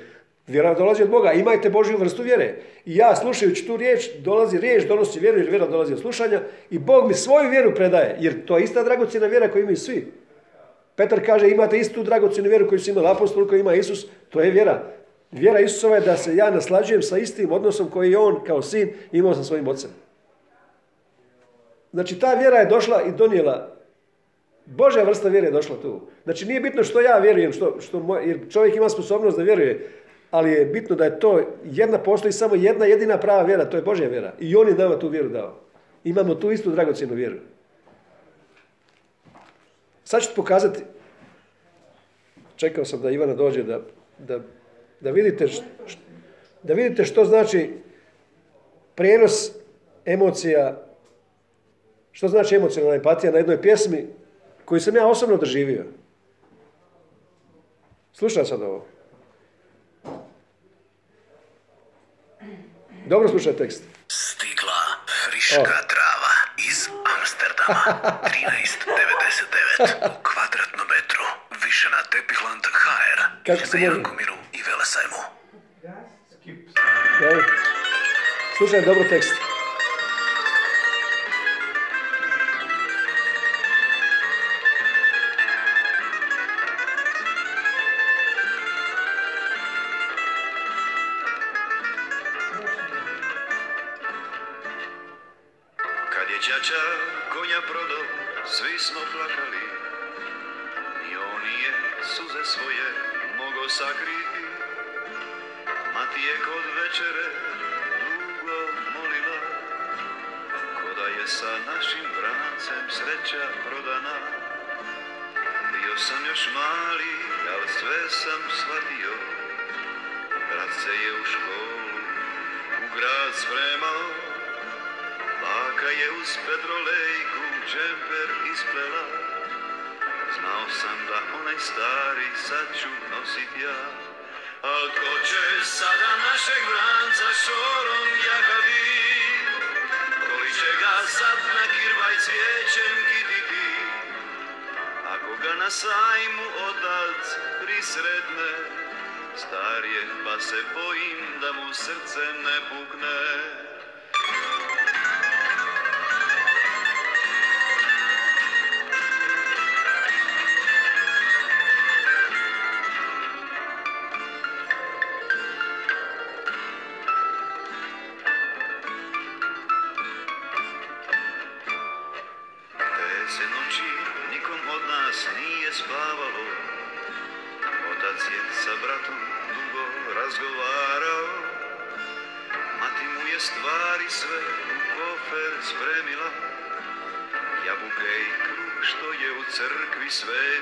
[0.47, 1.31] Vjera dolazi od Boga.
[1.31, 2.55] Imajte Božju vrstu vjere.
[2.85, 6.79] I ja slušajući tu riječ, dolazi riječ, donosi vjeru jer vjera dolazi od slušanja i
[6.79, 8.17] Bog mi svoju vjeru predaje.
[8.19, 10.11] Jer to je ista dragocjena vjera koju imaju svi.
[10.95, 14.05] Petar kaže imate istu dragocjenu vjeru koju su imali apostol, koju ima Isus.
[14.29, 14.83] To je vjera.
[15.31, 18.89] Vjera Isusova je da se ja naslađujem sa istim odnosom koji je on kao sin
[19.11, 19.89] imao sa svojim ocem.
[21.93, 23.77] Znači ta vjera je došla i donijela
[24.65, 26.01] Božja vrsta vjere je došla tu.
[26.23, 29.89] Znači nije bitno što ja vjerujem, što, što moj, jer čovjek ima sposobnost da vjeruje,
[30.31, 33.83] ali je bitno da je to jedna, postoji samo jedna jedina prava vjera, to je
[33.83, 34.33] Božja vjera.
[34.39, 35.59] I on je nama tu vjeru dao.
[36.03, 37.37] Imamo tu istu dragocjenu vjeru.
[40.03, 40.83] Sad ću pokazati,
[42.55, 43.81] čekao sam da Ivana dođe da,
[44.17, 44.39] da,
[44.99, 45.63] da, vidite, što,
[46.63, 47.73] da vidite što znači
[48.95, 49.51] prijenos
[50.05, 50.81] emocija,
[52.11, 54.07] što znači emocionalna empatija na jednoj pjesmi
[54.65, 55.85] koju sam ja osobno doživio.
[58.13, 58.96] Slušaj sad ovo.
[63.09, 63.83] Dobro slušaj tekst.
[64.07, 64.81] Stigla
[65.23, 65.87] friška oh.
[65.93, 66.33] trava
[66.69, 66.79] iz
[67.15, 67.79] Amsterdama.
[69.79, 71.25] 13,99 u kvadratnom metru.
[71.65, 73.19] Više na Tepihland HR.
[73.45, 73.85] Kako se može?
[73.85, 75.21] Jankomiru i Velesajmu.
[77.21, 77.43] Dobro.
[78.57, 79.33] Slušaj dobro tekst.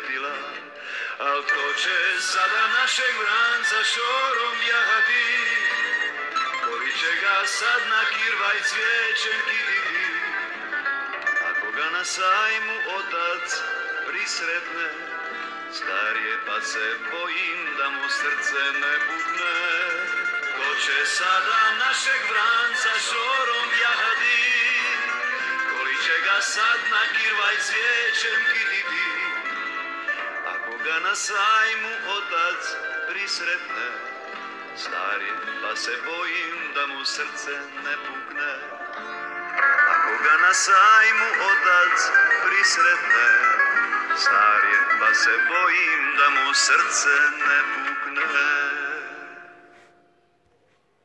[0.05, 0.33] Svetila
[1.19, 5.27] Al ko će sada našeg vranca šorom jahati
[6.65, 10.05] Koli će ga sad na kirvaj cvijećem kititi
[11.49, 13.47] ako ga na sajmu otac
[14.07, 14.89] prisretne,
[15.73, 19.57] star je pa se bojim da mu srce ne pukne.
[20.55, 24.41] Ko će sada našeg vranca šorom jahati,
[25.69, 28.74] koli će ga sad na kirvaj cvijećem kititi.
[30.85, 32.61] Ga na sajmu otac
[33.09, 33.87] prisretne,
[34.77, 38.53] star je pa se bojim da mu srce ne pukne.
[39.93, 41.97] Ako ga na sajmu otac
[42.45, 43.29] prisretne,
[44.23, 47.15] star je pa se bojim da mu srce
[47.49, 48.25] ne pukne.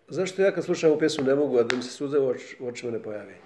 [0.09, 2.19] Zašto ja kad slušam ovu pjesmu ne mogu, a da mi se suze
[2.59, 3.37] u očima ne pojavi?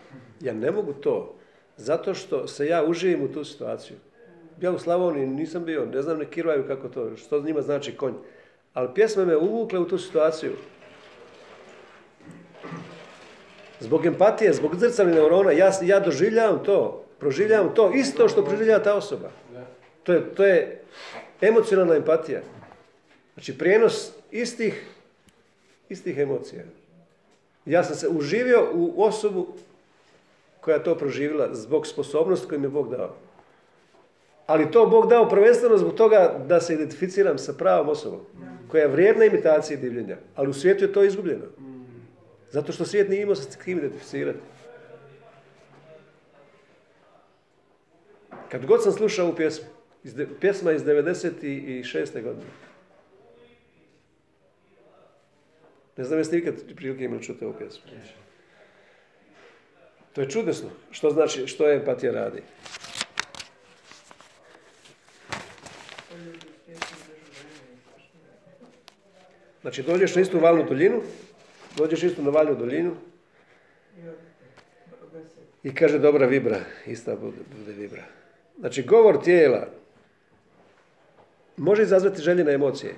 [0.40, 1.38] Ja ne mogu to,
[1.76, 3.96] zato što se ja uživim u tu situaciju.
[4.60, 8.14] Ja u Slavoniji nisam bio, ne znam ne kirvaju kako to, što njima znači konj.
[8.74, 10.52] Ali pjesme me uvukle u tu situaciju.
[13.80, 18.94] Zbog empatije, zbog zrcalnih neurona, ja, ja doživljavam to, proživljavam to, isto što proživljava ta
[18.94, 19.30] osoba.
[20.02, 20.82] To je, to je
[21.40, 22.40] emocionalna empatija.
[23.34, 24.86] Znači, prijenos istih,
[25.88, 26.62] istih emocija.
[27.66, 29.46] Ja sam se uživio u osobu
[30.60, 33.16] koja je to proživjela zbog sposobnosti koju mi je Bog dao.
[34.46, 38.20] Ali to Bog dao prvenstveno zbog toga da se identificiram sa pravom osobom,
[38.68, 40.16] koja je vrijedna imitacije divljenja.
[40.34, 41.44] Ali u svijetu je to izgubljeno.
[42.50, 44.38] Zato što svijet nije imao s kim identificirati.
[48.48, 49.66] Kad god sam slušao ovu pjesmu,
[50.40, 52.22] pjesma iz 96.
[52.22, 52.46] godine,
[55.96, 57.82] ne znam jeste ikad prilike imali čuti ovu pjesmu.
[60.12, 60.68] To je čudesno.
[60.90, 62.42] Što znači, što empatija radi?
[69.64, 71.02] Znači, dođeš na istu valnu duljinu,
[71.76, 72.96] dođeš istu na valnu duljinu
[75.62, 78.02] i kaže dobra vibra, ista bude, bude vibra.
[78.58, 79.68] Znači, govor tijela
[81.56, 82.94] može izazvati željene emocije.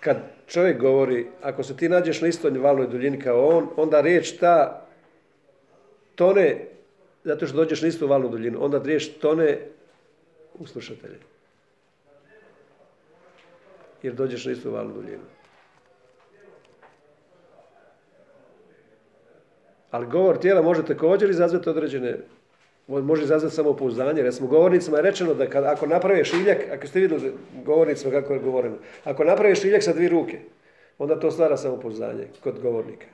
[0.00, 4.38] Kad čovjek govori, ako se ti nađeš na istoj valnoj duljini kao on, onda riječ
[4.38, 4.86] ta
[6.14, 6.66] tone,
[7.24, 9.58] zato što dođeš na istu valnu duljinu, onda riječ tone
[10.58, 11.18] u slušatelje.
[14.02, 15.22] Jer dođeš na istu valnu duljinu.
[19.90, 22.18] Ali govor tijela može također izazvati određene,
[22.86, 24.22] može izazvati samopouzdanje.
[24.22, 27.32] Recimo, govornicima je rečeno da kad, ako napraviš šiljak, ako ste vidjeli
[27.64, 30.38] govornicima kako je govoreno, ako napraviš šiljak sa dvije ruke,
[30.98, 33.06] onda to stvara samopouzdanje kod govornika.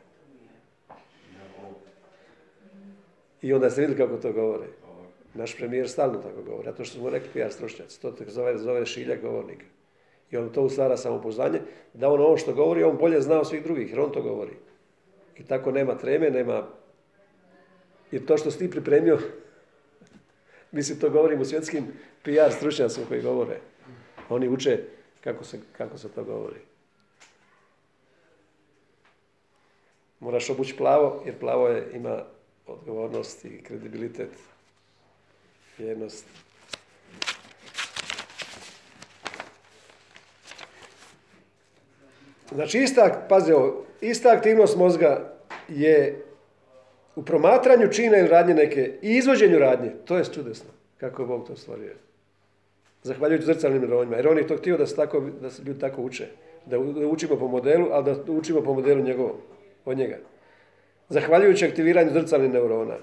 [3.43, 4.67] I onda ste vidjeli kako to govore.
[5.35, 9.21] Naš premijer stalno tako govori, zato što smo rekli PR stručnjaci, to zove, zove šiljak
[9.23, 9.65] govornika.
[10.31, 11.61] I on to stvara samopouzdanje,
[11.95, 14.53] da on ovo što govori, on bolje zna od svih drugih, jer on to govori.
[15.39, 16.67] I tako nema treme, nema...
[18.11, 19.19] Jer to što si ti pripremio,
[20.73, 21.87] mislim to govorim u svjetskim
[22.23, 23.61] PR stručnjacima koji govore.
[24.29, 24.79] Oni uče
[25.21, 26.61] kako se, kako se to govori.
[30.21, 32.25] Moraš obući plavo, jer plavo je, ima
[32.67, 34.31] odgovornost i kredibilitet,
[35.79, 36.25] vjernost.
[42.55, 45.33] Znači, ista, pazi ovo, ista aktivnost mozga
[45.69, 46.25] je
[47.17, 49.93] u promatranju čina ili radnje neke i izvođenju radnje.
[50.05, 51.93] To je čudesno, kako je Bog to stvorio.
[53.03, 54.17] Zahvaljujući zrcalnim neuronima.
[54.17, 56.27] Jer on je to htio da se, tako, da se ljudi tako uče.
[56.67, 59.37] Da učimo po modelu, ali da učimo po modelu njegovom,
[59.85, 60.19] od njega.
[61.09, 62.97] Zahvaljujući aktiviranju zrcalnih neurona.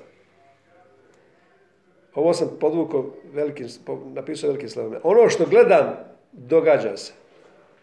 [2.16, 3.68] Ovo sam podvukao velikim,
[4.06, 5.00] napisao velikim slovima.
[5.04, 5.98] Ono što gledam,
[6.32, 7.14] događa se.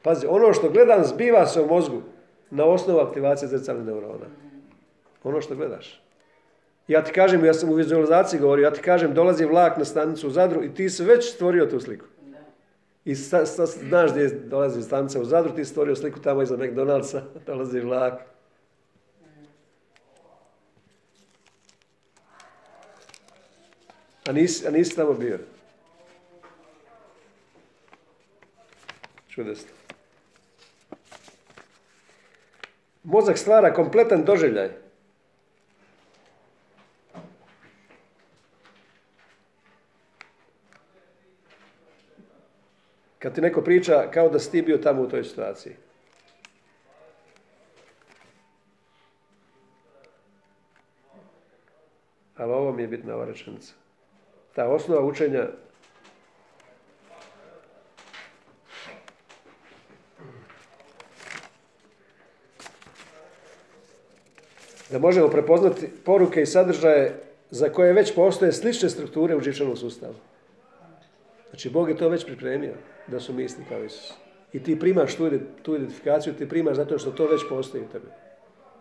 [0.02, 2.02] Pazi, ono što gledam zbiva se u mozgu
[2.50, 4.26] na osnovu aktivacije zrcalnih neurona.
[5.24, 6.02] Ono što gledaš.
[6.88, 10.26] Ja ti kažem, ja sam u vizualizaciji govorio, ja ti kažem, dolazi vlak na stanicu
[10.26, 12.04] u Zadru i ti si već stvorio tu sliku.
[13.04, 16.56] I sa, sa- znaš gdje dolazi stanica u Zadru, ti si stvorio sliku tamo iza
[16.56, 18.14] McDonald'sa, dolazi vlak.
[24.28, 25.38] A nisi, a nisi tamo bio.
[29.28, 29.70] Čudesno.
[33.02, 34.70] Mozak stvara kompletan doživljaj.
[43.18, 45.76] Kad ti neko priča kao da si ti bio tamo u toj situaciji.
[52.36, 53.72] Ali ovo mi je bitna ova rečenica.
[54.54, 55.48] Ta osnova učenja
[64.90, 70.14] da možemo prepoznati poruke i sadržaje za koje već postoje slične strukture u živčanom sustavu.
[71.50, 72.74] Znači, Bog je to već pripremio,
[73.06, 74.12] da su mi isti kao Isus.
[74.52, 75.16] I ti primaš
[75.62, 78.06] tu identifikaciju, ti primaš zato što to već postoji u tebi.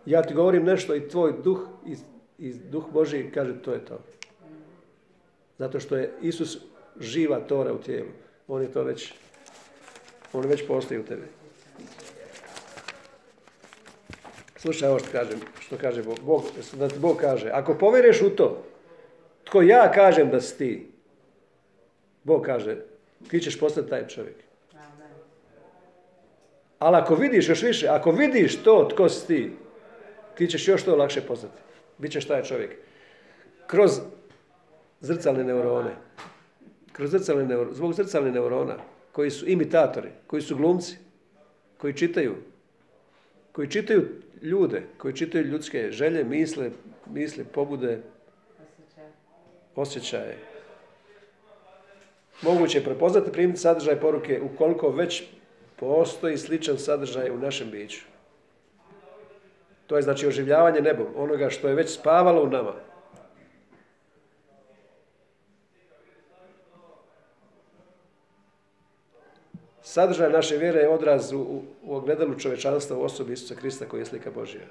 [0.06, 1.96] Ja ti govorim nešto i tvoj duh i,
[2.38, 4.00] i duh Boži kaže to je to.
[5.60, 6.58] Zato što je Isus
[7.00, 8.10] živa tora u tijelu.
[8.48, 9.14] On je to već,
[10.34, 11.28] on već postoji u tebi.
[14.58, 16.44] Slušaj ovo što kažem, što kaže Bog, Bog,
[16.74, 18.64] da ti Bog kaže, ako povjeruješ u to,
[19.44, 20.92] tko ja kažem da si ti,
[22.24, 22.78] Bog kaže,
[23.30, 24.36] ti ćeš postati taj čovjek.
[26.80, 29.52] Ali ako vidiš još više, ako vidiš to tko si ti,
[30.38, 31.62] ti ćeš još to lakše postati.
[31.98, 32.78] Bićeš taj čovjek.
[33.68, 34.02] Kroz
[35.02, 35.92] zrcalne neurone.
[36.92, 38.76] Kroz zrcalne neurone, zbog zrcalnih neurona,
[39.12, 40.98] koji su imitatori, koji su glumci,
[41.78, 42.36] koji čitaju,
[43.52, 44.08] koji čitaju
[44.42, 46.72] ljude, koji čitaju ljudske želje, misle,
[47.14, 48.02] misle, pobude,
[49.76, 50.38] osjećaje.
[52.42, 55.24] Moguće je prepoznati primiti sadržaj poruke ukoliko već
[55.76, 58.02] postoji sličan sadržaj u našem biću.
[59.88, 62.74] To je znači oživljavanje nebom, onoga što je već spavalo u nama.
[69.90, 74.32] Sadržaj naše vjere je odraz u, ogledalu čovečanstva u osobi Isusa Krista koji je slika
[74.32, 74.66] Božija.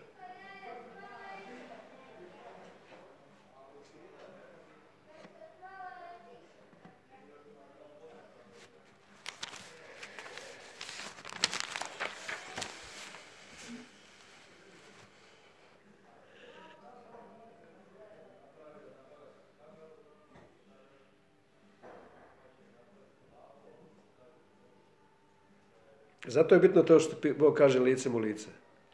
[26.38, 28.46] Zato je bitno to što Bog kaže licem u lice.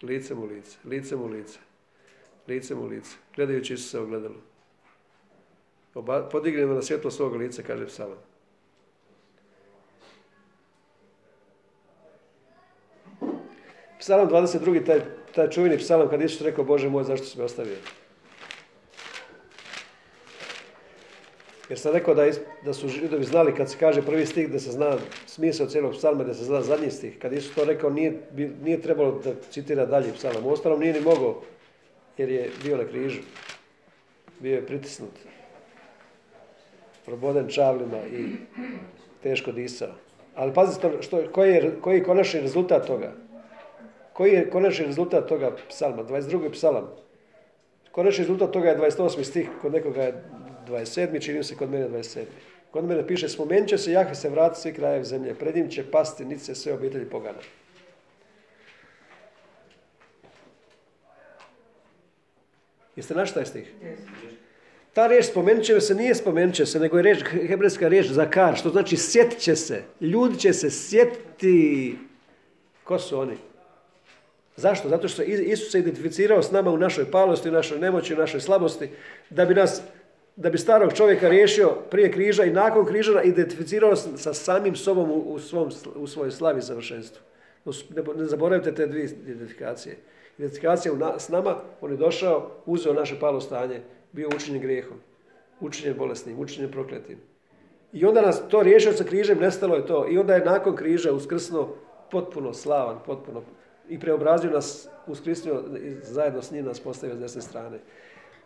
[0.02, 1.58] Licem u lice, licem u lice,
[2.48, 4.00] licem u lice, gledajući Isusa.
[5.94, 8.18] Oba, podignemo na svjetlo svog lica, kaže psalam.
[13.98, 14.86] Psalam 22.
[14.86, 15.00] taj,
[15.34, 17.76] taj čuveni psalam kad Isus rekao Bože moj zašto si me ostavio.
[21.74, 24.58] Jer sam rekao da, is- da su židovi znali kad se kaže prvi stih da
[24.58, 27.18] se zna smisao cijelog psalma, da se zna zadnji stih.
[27.18, 28.12] Kad Isus to rekao nije,
[28.62, 30.46] nije trebalo da citira dalje psalam.
[30.46, 31.40] Uostalom nije ni mogao
[32.18, 33.20] jer je bio na križu.
[34.40, 35.10] Bio je pritisnut.
[37.04, 38.24] Proboden čavlima i
[39.22, 39.92] teško disao.
[40.34, 43.12] Ali pazite što, koji, je, koji je konačni rezultat toga?
[44.12, 46.04] Koji je konačni rezultat toga psalma?
[46.04, 46.50] 22.
[46.52, 46.90] psalam.
[47.92, 49.24] Konačni rezultat toga je 28.
[49.24, 50.24] stih, kod nekoga je
[50.68, 51.20] 27.
[51.20, 52.24] čini se kod mene 27.
[52.70, 55.90] Kod mene piše, spomenut će se Jahve se vrati svi krajevi zemlje, pred njim će
[55.90, 57.38] pasti nice sve obitelji pogana.
[62.96, 63.72] Jeste našli taj stih?
[64.92, 68.56] Ta riječ spomenut će se nije spomenut će se, nego je riječ, hebrejska riječ zakar,
[68.56, 69.82] što znači sjetit će se.
[70.00, 71.98] Ljudi će se sjetiti.
[72.84, 73.36] Ko su oni?
[74.56, 74.88] Zašto?
[74.88, 78.40] Zato što Isus se identificirao s nama u našoj palosti, u našoj nemoći, u našoj
[78.40, 78.88] slabosti,
[79.30, 79.82] da bi nas
[80.36, 85.14] da bi starog čovjeka riješio prije križa i nakon križa identificirao sa samim sobom u,
[85.14, 87.22] u, svom, u svojoj slavi i savršenstvu.
[88.16, 89.96] Ne, zaboravite te dvije identifikacije.
[90.38, 93.80] Identifikacija u na, s nama, on je došao, uzeo naše palo stanje,
[94.12, 94.96] bio učinjen grijehom,
[95.60, 97.18] učinjen bolesnim, učinjen prokletim.
[97.92, 100.06] I onda nas to riješio sa križem, nestalo je to.
[100.10, 101.76] I onda je nakon križa uskrsnuo
[102.10, 103.42] potpuno slavan, potpuno
[103.88, 105.62] i preobrazio nas, uskrsnio
[106.02, 107.78] zajedno s njim nas postavio s desne strane.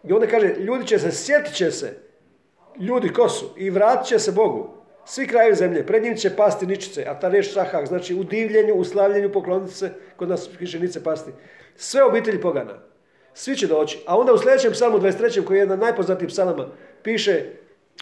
[0.05, 1.97] I onda kaže, ljudi će se, sjetit će se,
[2.81, 4.75] ljudi ko su, i vratit će se Bogu.
[5.05, 8.75] Svi krajevi zemlje, pred njim će pasti ničice, a ta riječ šahak, znači u divljenju,
[8.75, 11.31] u slavljenju, pokloniti se, kod nas piše nice pasti.
[11.77, 12.75] Sve obitelji pogana.
[13.35, 13.99] Svi će doći.
[14.07, 15.45] A onda u sljedećem psalmu 23.
[15.45, 16.67] koji je jedan najpoznatijih psalama,
[17.03, 17.45] piše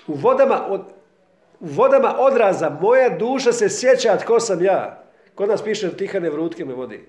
[0.07, 0.81] u vodama, od,
[1.61, 5.05] u vodama odraza moja duša se sjeća tko sam ja.
[5.35, 7.09] Kod nas piše tihane vrutke me vodi.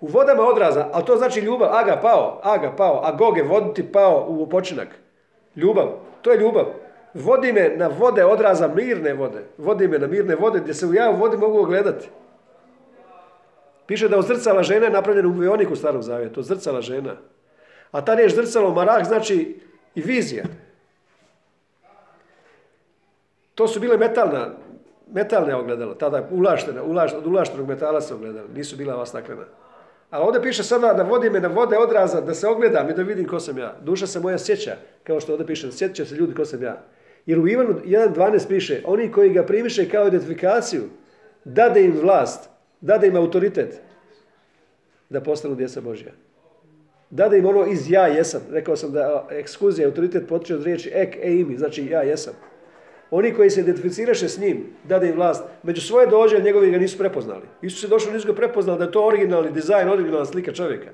[0.00, 4.26] U vodama odraza, a to znači ljubav, aga pao, aga pao, a goge voditi pao
[4.28, 4.88] u počinak.
[5.56, 5.88] Ljubav,
[6.22, 6.64] to je ljubav.
[7.14, 9.44] Vodi me na vode odraza mirne vode.
[9.58, 12.08] Vodi me na mirne vode gdje se u ja u vodi mogu ogledati.
[13.86, 17.16] Piše da od zrcala žena je napravljena u vioniku starog zavjeta, od zrcala žena.
[17.90, 19.60] A ta riječ zrcalo marah znači
[19.94, 20.44] i vizija.
[23.54, 24.48] To su bile metalna,
[25.12, 29.44] metalne ogledala, tada ulaštene, ulaš, od ulaštenog metala se ogledala, nisu bila ova staklena.
[30.10, 33.02] A ovdje piše sada da vodi me na vode odraza, da se ogledam i da
[33.02, 33.76] vidim ko sam ja.
[33.82, 36.82] Duša se moja sjeća, kao što ovdje piše, sjetit će se ljudi ko sam ja.
[37.26, 40.82] Jer u Ivanu 1.12 piše, oni koji ga primiše kao identifikaciju,
[41.44, 42.48] dade im vlast,
[42.80, 43.80] dade im autoritet
[45.08, 46.12] da postanu djeca Božja.
[47.10, 48.40] Dade im ono iz ja jesam.
[48.50, 52.34] Rekao sam da ekskluzija, autoritet potiče od riječi ek, e, imi, znači ja jesam.
[53.10, 56.98] Oni koji se identificiraše s njim, dade im vlast, među svoje dođe, njegovi ga nisu
[56.98, 57.42] prepoznali.
[57.62, 60.90] Isus je došao, nisu ga prepoznali da je to originalni dizajn, originalna slika čovjeka.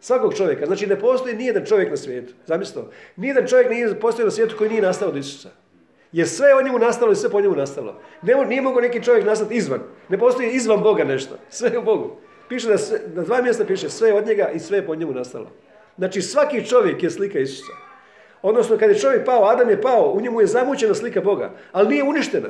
[0.00, 0.66] Svakog čovjeka.
[0.66, 2.34] Znači ne postoji nijedan čovjek na svijetu.
[2.46, 2.90] Zamislite to.
[3.16, 5.48] Nijedan čovjek nije postoji na svijetu koji nije nastao od Isusa.
[6.12, 8.00] Jer sve je o njemu nastalo i sve po njemu nastalo.
[8.22, 9.80] Ne, nije mogao neki čovjek nastati izvan.
[10.08, 11.38] Ne postoji izvan Boga nešto.
[11.50, 12.16] Sve je u Bogu.
[12.48, 15.12] Piše da sve, na dva mjesta piše sve od njega i sve je po njemu
[15.12, 15.50] nastalo.
[15.98, 17.72] Znači svaki čovjek je slika Isusa.
[18.42, 21.88] Odnosno, kad je čovjek pao, Adam je pao, u njemu je zamućena slika Boga, ali
[21.88, 22.48] nije uništena.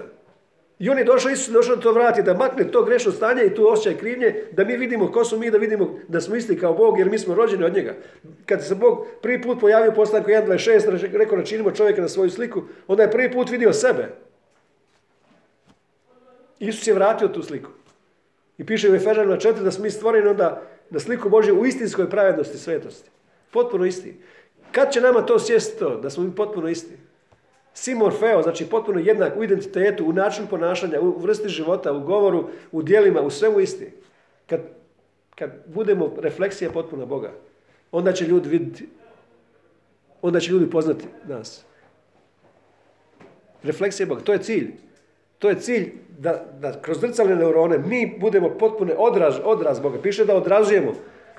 [0.78, 3.45] I on je došao, Isus je došao da to vrati, da makne to grešno stanje
[3.45, 6.59] i tu osjećaj krivnje, da mi vidimo ko su mi, da vidimo da smo isti
[6.59, 7.95] kao Bog, jer mi smo rođeni od njega.
[8.47, 12.30] Kad se Bog prvi put pojavio u postanku 1.26, rekao da činimo čovjeka na svoju
[12.30, 14.09] sliku, onda je prvi put vidio sebe.
[16.59, 17.70] Isus je vratio tu sliku.
[18.59, 22.11] I piše u Efežanima 4 da smo mi stvoreni onda na sliku Božje u istinskoj
[22.11, 23.11] pravednosti svetosti.
[23.51, 24.16] Potpuno isti.
[24.73, 26.97] Kad će nama to sjesti to, da smo mi potpuno isti?
[27.75, 32.83] Simorfeo, znači potpuno jednak u identitetu, u načinu ponašanja, u vrsti života, u govoru, u
[32.83, 33.93] dijelima, u svemu isti.
[34.47, 34.61] Kad,
[35.35, 37.33] kad budemo refleksija potpuna Boga,
[37.93, 38.89] onda će ljudi vidjeti,
[40.23, 41.64] onda će ljudi poznati nas.
[43.62, 44.73] Refleksija Boga, to je cilj.
[45.39, 50.03] To je cilj da, da kroz zrcalne neurone mi budemo potpune odraz, odraz Boga.
[50.03, 50.95] Piše da odražujemo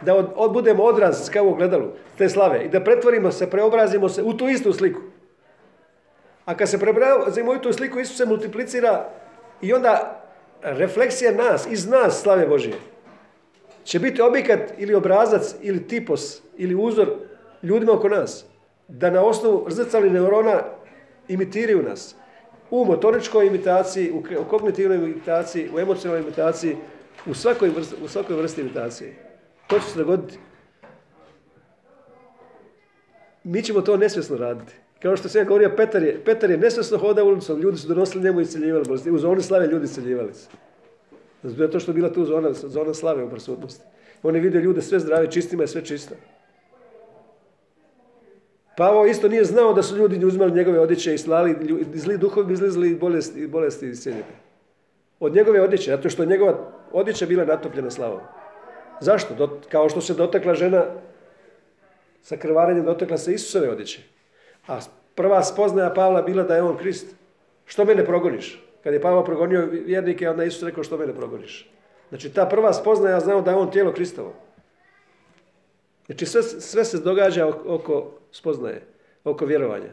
[0.06, 1.88] da od, od, budemo odraz kao u gledalu
[2.18, 5.02] te slave i da pretvorimo se, preobrazimo se u tu istu sliku.
[6.46, 9.10] A kad se preobrazimo u tu sliku, Isus se multiplicira
[9.62, 10.24] i onda
[10.62, 12.76] refleksija nas, iz nas slave Božije,
[13.84, 17.10] će biti objekat ili obrazac ili tipos ili uzor
[17.64, 18.46] ljudima oko nas.
[18.88, 20.62] Da na osnovu zrcalnih neurona
[21.28, 22.16] imitiraju nas.
[22.72, 26.78] U motoričkoj imitaciji, u kognitivnoj imitaciji, u emocionalnoj imitaciji,
[27.26, 29.33] u svakoj vrsti, u svakoj vrsti imitacije.
[29.74, 30.40] To će se dogoditi.
[33.44, 34.74] Mi ćemo to nesvjesno raditi.
[35.02, 38.24] Kao što sam ja govorio, Petar je, Petar je nesvjesno hodao ulicom, ljudi su donosili
[38.24, 39.12] njemu i celjivali bolesti.
[39.12, 40.48] U zoni slave ljudi celjivali se.
[41.44, 43.84] Zato što je bila tu zona, zona slave u prisutnosti.
[44.24, 46.16] On je vidio ljude sve zdrave, čistima je sve čisto.
[48.78, 51.56] Pavo isto nije znao da su ljudi uzmali njegove odjeće i slali,
[51.94, 54.08] zli duhovi izlizli i bolesti, i bolesti iz
[55.20, 58.22] Od njegove odjeće, zato što je njegova odjeća bila natopljena slavom.
[59.00, 59.34] Zašto?
[59.34, 60.86] Do, kao što se dotakla žena
[62.22, 64.02] sa krvarenjem, dotakla se Isusove odjeće.
[64.68, 64.80] A
[65.16, 67.16] prva spoznaja Pavla bila da je on Krist.
[67.66, 68.64] Što mene progoniš?
[68.84, 71.70] Kad je Pavla progonio vjernike, onda Isus rekao što mene progoniš.
[72.10, 74.34] Znači ta prva spoznaja znao da je on tijelo Kristovo.
[76.06, 78.82] Znači sve, sve se događa oko spoznaje,
[79.24, 79.90] oko vjerovanja.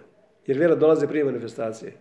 [0.47, 1.93] Jer vjera dolazi prije manifestacije.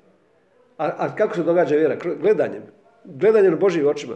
[0.77, 1.95] A, a kako se događa vjera?
[2.21, 2.63] Gledanjem.
[3.03, 4.15] Gledanjem na Božjim očima.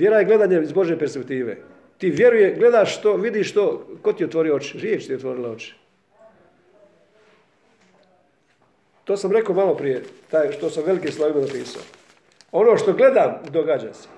[0.00, 1.56] Vjera je gledanje iz Bože perspektive.
[1.98, 4.78] Ti vjeruje, gledaš što, vidiš što, ko ti otvori oči?
[4.78, 5.74] Riječ ti je otvorila oči.
[9.04, 11.82] To sam rekao malo prije, taj što sam velike slovima napisao.
[12.52, 14.08] Ono što gledam, događa se.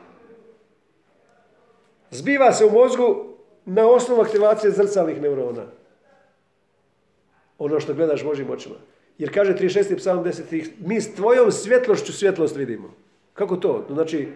[2.11, 5.66] zbiva se u mozgu na osnovu aktivacije zrcalnih neurona.
[7.59, 8.76] Ono što gledaš Božim očima.
[9.18, 9.97] Jer kaže 36.
[9.97, 10.70] psalm 10.
[10.78, 12.95] Mi s tvojom svjetlošću svjetlost vidimo.
[13.35, 13.85] Kako to?
[13.91, 14.28] Znači,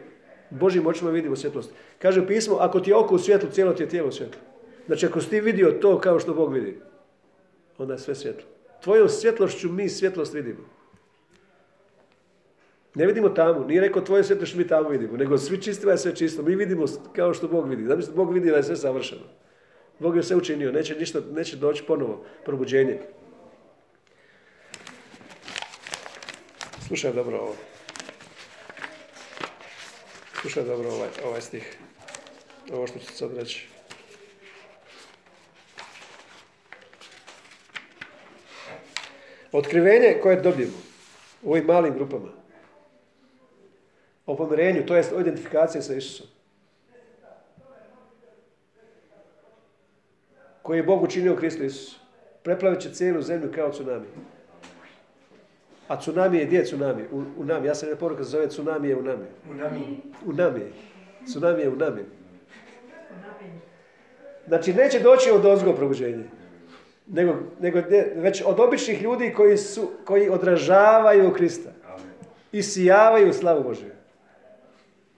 [0.51, 1.71] Božim očima vidimo svjetlost.
[1.99, 4.41] Kaže u pismu, ako ti je oko u svjetlu, cijelo ti je tijelo u svjetlu.
[4.87, 6.79] Znači, ako si ti vidio to kao što Bog vidi,
[7.79, 8.49] onda je sve svjetlo.
[8.83, 10.69] Tvojom svjetlošću mi svjetlost vidimo.
[12.95, 16.15] Ne vidimo tamo, nije rekao tvoje svjetlošću mi tamo vidimo, nego svi čistima je sve
[16.15, 16.43] čisto.
[16.43, 17.85] Mi vidimo kao što Bog vidi.
[17.85, 19.23] Znači, Bog vidi da je sve savršeno.
[19.99, 22.99] Bog je sve učinio, neće ništa, neće doći ponovo probuđenje.
[26.87, 27.55] Slušaj dobro ovo.
[30.47, 31.79] Slušaj dobro ovaj, ovaj stih.
[32.73, 33.69] Ovo što ću sad reći.
[39.53, 40.77] Otkrivenje koje dobijemo
[41.43, 42.29] u ovim malim grupama.
[44.27, 46.27] O pomirenju, to jest o identifikaciji sa Isusom.
[50.63, 51.99] Koji je Bog učinio Kristu Isusu.
[52.43, 54.07] Preplavit će cijelu zemlju kao tsunami.
[55.89, 57.03] A tsunami je gdje je tsunami?
[57.13, 57.67] U, u nami.
[57.67, 59.27] Ja sam jedna poruka zove tsunami je u nami.
[59.51, 60.01] U nami.
[60.27, 60.61] U nami.
[61.27, 62.03] Tsunami je u nami.
[64.47, 66.25] Znači, neće doći od ozgo probuđenje.
[67.07, 71.71] Nego, nego ne, već od običnih ljudi koji, su, koji odražavaju Krista.
[72.53, 73.91] I sijavaju slavu Božju.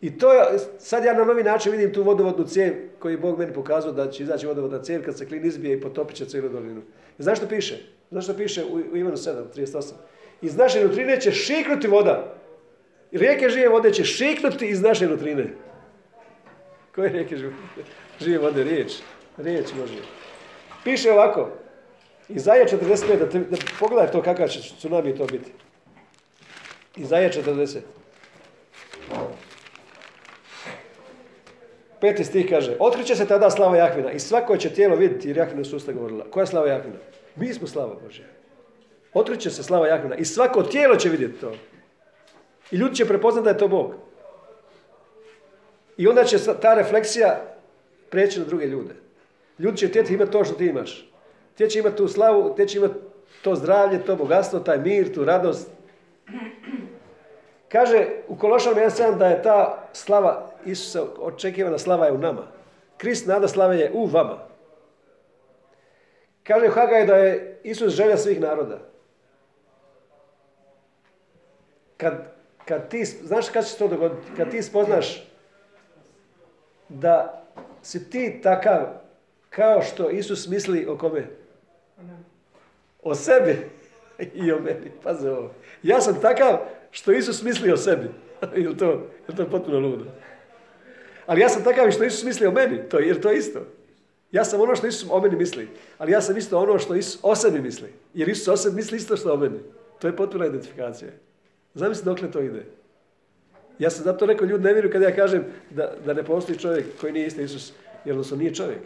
[0.00, 3.38] I to je, sad ja na novi način vidim tu vodovodnu cijev koju je Bog
[3.38, 6.48] meni pokazao da će izaći vodovodna cijev kad se klin izbije i potopit će cijelu
[6.48, 6.82] dolinu.
[7.18, 7.78] Znaš što piše?
[8.10, 9.92] Znaš što piše u, u Ivanu 7, 38?
[10.42, 12.34] Iz naše nutrine će šiknuti voda.
[13.12, 15.46] Rijeke žive vode će šiknuti iz naše nutrine.
[16.94, 17.36] Koje rijeke
[18.20, 18.64] žive, vode?
[18.64, 18.92] Riječ.
[19.36, 20.02] Riječ Božja.
[20.84, 21.50] Piše ovako.
[22.28, 25.52] Izaja 45, da, te, da pogledaj to kakav će tsunami to biti.
[26.96, 27.78] Izaja 40.
[32.00, 35.62] Peti stih kaže, otkriće se tada slava Jahvina i svako će tijelo vidjeti, jer Jahvina
[35.74, 36.24] usta govorila.
[36.30, 36.96] Koja je slava Jahvina?
[37.36, 38.24] Mi smo slava Božja.
[39.14, 41.52] Otkriće se slava Jahvina i svako tijelo će vidjeti to.
[42.70, 43.94] I ljudi će prepoznati da je to Bog.
[45.96, 47.40] I onda će ta refleksija
[48.10, 48.94] preći na druge ljude.
[49.58, 51.10] Ljudi će htjeti imati to što ti imaš.
[51.54, 52.94] Ti će imati tu slavu, ti će imati
[53.42, 55.70] to zdravlje, to bogatstvo, taj mir, tu radost.
[57.68, 62.46] Kaže u Kološanom 1.7 da je ta slava Isusa, očekivana slava je u nama.
[62.96, 64.38] Krist nada slave je u vama.
[66.42, 68.78] Kaže Hagaj da je Isus želja svih naroda.
[71.98, 72.32] Kad,
[72.64, 74.26] kad ti, znaš kad će se to dogoditi?
[74.36, 75.28] Kad ti spoznaš
[76.88, 77.44] da
[77.82, 78.86] si ti takav
[79.50, 81.26] kao što Isus misli o kome?
[83.02, 83.56] O sebi
[84.44, 84.90] i o meni.
[85.02, 85.50] Pazi ovo.
[85.82, 86.58] Ja sam takav
[86.90, 88.08] što Isus misli o sebi.
[88.56, 90.04] Ili to, je to potpuno ludo?
[91.26, 93.60] Ali ja sam takav što Isus misli o meni, to, jer to je isto.
[94.32, 95.68] Ja sam ono što Isus o meni misli,
[95.98, 97.92] ali ja sam isto ono što Isus o sebi misli.
[98.14, 99.58] Jer Isus o sebi misli isto što o meni.
[99.98, 101.10] To je potpuna identifikacija.
[101.78, 102.64] Zamisli dokle to ide.
[103.78, 106.86] Ja sam zato rekao, ljudi ne vjeruju kada ja kažem da, da ne postoji čovjek
[107.00, 107.72] koji nije isti Isus,
[108.04, 108.78] jer odnosno nije čovjek.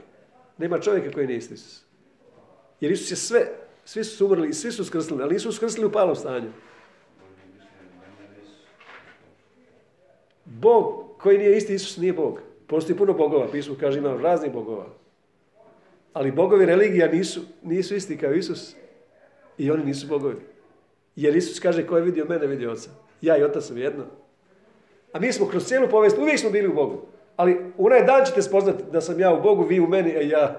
[0.59, 1.85] Nema čovjeka koji nije isti Isus.
[2.81, 3.47] Jer Isus je sve,
[3.85, 6.51] svi su umrli i svi su skrsli, ali nisu skrsli u palom stanju.
[10.45, 12.41] Bog koji nije isti Isus nije Bog.
[12.67, 14.87] Postoji puno bogova, pismo kaže ima raznih bogova.
[16.13, 18.75] Ali bogovi religija nisu, nisu isti kao Isus
[19.59, 20.52] i oni nisu bogovi.
[21.17, 22.91] Jer Isus kaže ko je vidio mene, vidio oca.
[23.21, 24.05] Ja i otac sam jedno.
[25.13, 27.03] A mi smo kroz cijelu povijest, uvijek smo bili u Bogu.
[27.37, 30.57] Ali onaj dan ćete spoznati da sam ja u Bogu, vi u meni, a ja,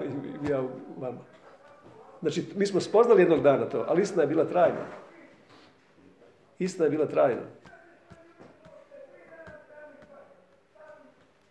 [0.50, 0.68] ja u
[1.00, 1.20] vama.
[2.20, 4.86] Znači, mi smo spoznali jednog dana to, ali istina je bila trajna.
[6.58, 7.42] Istina je bila trajna.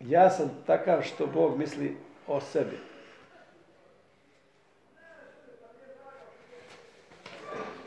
[0.00, 1.96] Ja sam takav što Bog misli
[2.26, 2.93] o sebi.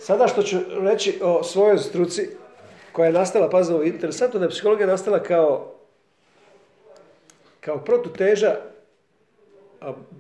[0.08, 2.28] Sada što ću reći o svojoj struci,
[2.92, 5.74] koja je nastala, pazi ovo, interesantno da je psihologija nastala kao,
[7.60, 8.56] kao protuteža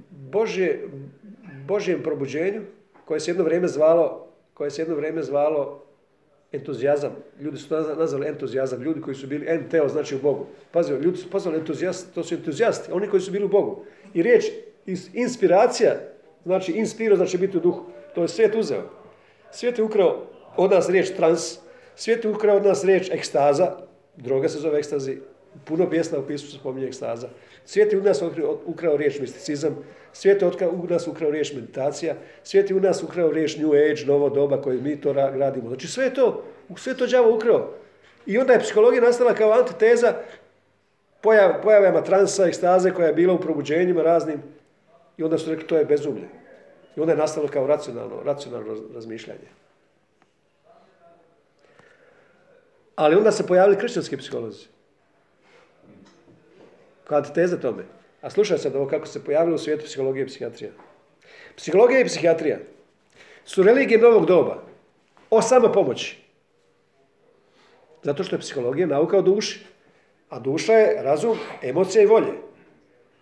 [0.10, 0.90] Božje,
[1.68, 2.62] Božjem probuđenju,
[3.06, 5.84] koje se jedno vrijeme zvalo, koje se jedno vrijeme zvalo
[6.52, 7.16] entuzijazam.
[7.40, 8.82] Ljudi su nazvali entuzijazam.
[8.82, 10.46] Ljudi koji su bili enteo, znači u Bogu.
[10.72, 13.86] Pazi, ljudi su pozvali entuzijasti, to su entuzijasti, oni koji su bili u Bogu.
[14.14, 14.46] I riječ
[15.14, 15.96] inspiracija,
[16.46, 17.86] znači inspiro, znači biti u duhu.
[18.16, 18.97] To je svijet uzeo.
[19.52, 20.28] Svijet je ukrao
[20.58, 21.60] od nas riječ trans,
[21.95, 23.72] svijet je ukrao od nas riječ ekstaza,
[24.16, 25.18] droga se zove ekstazi,
[25.66, 27.28] puno pjesma u pismu se spominje ekstaza.
[27.66, 28.22] Svijet je u nas
[28.66, 29.78] ukrao riječ misticizam,
[30.14, 34.06] svijet je u nas ukrao riječ meditacija, svijet je u nas ukrao riječ New Age,
[34.06, 35.68] novo doba koje mi to radimo.
[35.68, 36.43] Znači sve je to,
[36.76, 37.74] sve je to đavo ukrao.
[38.26, 40.14] I onda je psihologija nastala kao antiteza
[41.22, 44.41] pojav, pojavama transa, ekstaze koja je bila u probuđenjima raznim
[45.18, 46.28] i onda su rekli to je bezumlje.
[46.98, 49.48] I onda je nastalo kao racionalno, racionalno razmišljanje.
[52.95, 54.66] Ali onda se pojavili kršćanski psiholozi.
[57.04, 57.84] Kada teze tome.
[58.22, 60.72] A slušaj sad ovo kako se pojavilo u svijetu psihologije i psihijatrija.
[61.56, 62.58] Psihologija i psihijatrija
[63.45, 64.64] su religije novog doba
[65.30, 66.18] o samopomoći.
[68.04, 69.66] Zato što je psihologija nauka o duši.
[70.30, 72.34] A duša je razum, emocija i volje.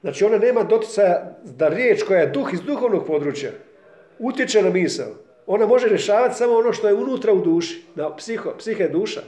[0.01, 3.51] Znači ona nema doticaja da riječ koja je duh iz duhovnog područja
[4.19, 5.07] utječe na misao.
[5.47, 7.83] Ona može rješavati samo ono što je unutra u duši.
[7.95, 9.21] Na psiho, psihe duša.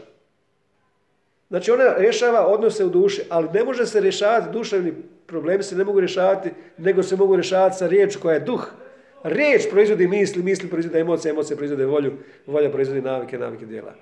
[1.50, 4.94] Znači ona rješava odnose u duši, ali ne može se rješavati, duševni
[5.26, 8.68] problemi se ne mogu rješavati, nego se mogu rješavati sa riječ koja je duh.
[9.24, 12.14] Riječ proizvodi misli, misli proizvode emocije, emocije proizvode volju,
[12.46, 13.94] volja proizvodi navike, navike djela.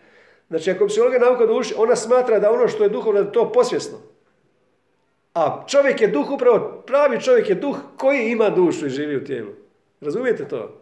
[0.50, 3.52] Znači ako psihologija nauka duši, ona smatra da ono što je duhovno da je to
[3.52, 3.98] posvjesno.
[5.34, 9.24] A čovjek je duh upravo, pravi čovjek je duh koji ima dušu i živi u
[9.24, 9.52] tijelu.
[10.06, 10.82] Razumijete to?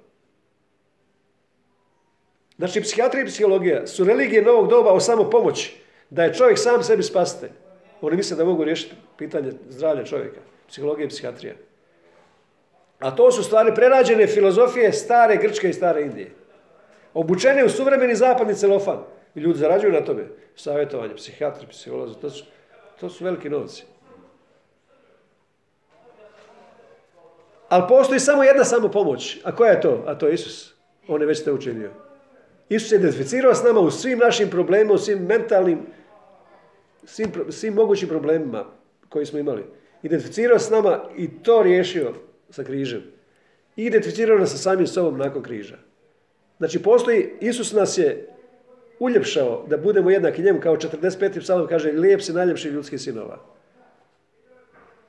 [2.57, 5.77] Znači, psihijatrija i psihologija su religije novog doba o samo pomoći.
[6.09, 7.49] Da je čovjek sam sebi spasitelj.
[8.01, 10.39] Oni misle da mogu riješiti pitanje zdravlja čovjeka.
[10.67, 11.53] Psihologija i psihijatrija.
[12.99, 16.31] A to su stvari prerađene filozofije stare Grčke i stare Indije.
[17.13, 19.03] Obučene u suvremeni zapadni celofan.
[19.35, 20.27] I ljudi zarađuju na tome.
[20.55, 22.15] Savjetovanje, psihijatri, psiholozi,
[22.99, 23.83] to su veliki novci.
[27.73, 29.39] Ali postoji samo jedna samo pomoć.
[29.43, 30.03] A koja je to?
[30.07, 30.73] A to je Isus.
[31.07, 31.91] On je već to učinio.
[32.69, 35.79] Isus je identificirao s nama u svim našim problemima, u svim mentalnim,
[37.03, 38.65] svim, svim mogućim problemima
[39.09, 39.63] koji smo imali.
[40.03, 42.13] Identificirao s nama i to riješio
[42.49, 43.01] sa križem.
[43.75, 45.77] I identificirao nas sa samim sobom nakon križa.
[46.57, 48.27] Znači postoji, Isus nas je
[48.99, 51.39] uljepšao da budemo jednaki njemu, kao 45.
[51.39, 53.52] psalom kaže, lijep si najljepši ljudskih sinova.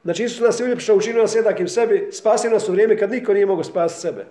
[0.05, 3.34] Znači Isus nas je uljepšao, učinio nas jednakim sebi, spasio nas u vrijeme kad niko
[3.34, 4.24] nije mogao spasiti sebe.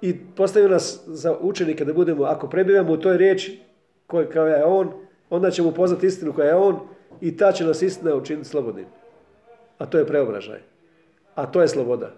[0.00, 3.60] I postavio nas za učenike da budemo, ako prebivamo u toj riječi
[4.06, 4.92] koja je on,
[5.30, 6.78] onda ćemo poznati istinu koja je on
[7.20, 8.86] i ta će nas istina učiniti slobodnim.
[9.78, 10.60] A to je preobražaj.
[11.34, 12.10] A to je sloboda.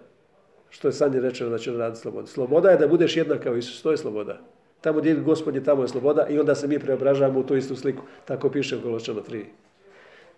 [0.69, 2.27] Što je Sanje rečeno da će raditi slobodu.
[2.27, 4.37] Sloboda je da budeš jednak kao Isus, to je sloboda.
[4.81, 7.75] Tamo gdje je gospodin, tamo je sloboda i onda se mi preobražavamo u tu istu
[7.75, 8.03] sliku.
[8.25, 9.43] Tako piše u Koločano 3.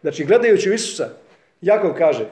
[0.02, 1.10] Znači, gledajući Isusa,
[1.62, 2.26] Jakov kaže,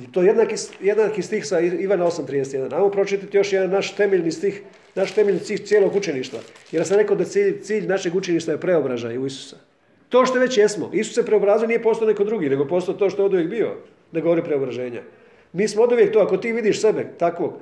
[0.00, 2.74] i to je jednaki, jednaki stih sa Ivana 8.31.
[2.74, 4.62] Ajmo pročitati još jedan naš temeljni stih,
[4.94, 6.38] naš temeljni cilj cijelog učeništva.
[6.72, 9.56] Jer sam rekao da cilj, cilj našeg učeništva je preobražaj u Isusa.
[10.08, 10.90] To što već jesmo.
[10.92, 13.76] Isus se preobrazio nije postao neko drugi, nego postao to što je od uvijek bio.
[14.12, 15.02] Da govori preobraženja.
[15.52, 17.52] Mi smo od uvijek to, ako ti vidiš sebe takvog,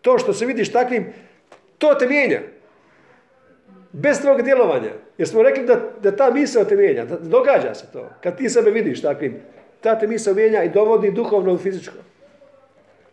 [0.00, 1.06] to što se vidiš takvim,
[1.78, 2.40] to te mijenja.
[3.92, 4.92] Bez tvojeg djelovanja.
[5.18, 7.04] Jer smo rekli da, da ta misao te mijenja.
[7.04, 8.10] Da, događa se to.
[8.20, 9.36] Kad ti sebe vidiš takvim,
[9.84, 11.94] ta te misao mijenja i dovodi duhovno u fizičko.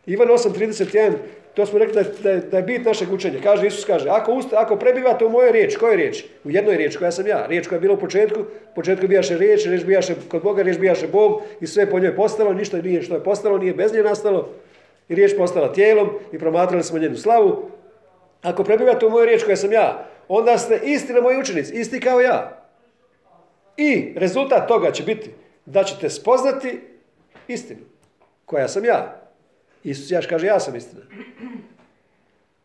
[0.05, 1.11] Ivan 8.31,
[1.53, 3.39] to smo rekli da, da, da je bit našeg učenja.
[3.43, 6.23] Kaže, Isus kaže, ako, usta, ako prebivate u mojoj riječi, koje riječ?
[6.43, 7.45] U jednoj riječi koja sam ja.
[7.45, 10.77] Riječ koja je bila u početku, u početku bijaše riječ, riječ bijaše kod Boga, riječ
[10.77, 14.03] bijaše Bog i sve po njoj postalo, ništa nije što je postalo, nije bez nje
[14.03, 14.49] nastalo.
[15.09, 17.69] I riječ postala tijelom i promatrali smo njenu slavu.
[18.41, 22.21] Ako prebivate u mojoj riječ koja sam ja, onda ste istina moji učenici, isti kao
[22.21, 22.63] ja.
[23.77, 25.29] I rezultat toga će biti
[25.65, 26.81] da ćete spoznati
[27.47, 27.81] istinu,
[28.45, 29.21] koja sam ja.
[29.83, 31.01] Isus jaš kaže, ja sam istina.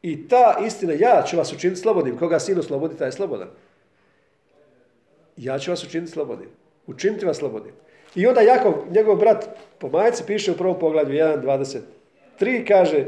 [0.03, 2.19] I ta istina, ja ću vas učiniti slobodnim.
[2.19, 3.49] Koga sinu slobodi, taj je slobodan.
[5.37, 6.49] Ja ću vas učiniti slobodnim.
[6.87, 7.73] Učiniti vas slobodnim.
[8.15, 13.05] I onda Jakov, njegov brat po majici, piše u prvom poglavlju 1.23, kaže,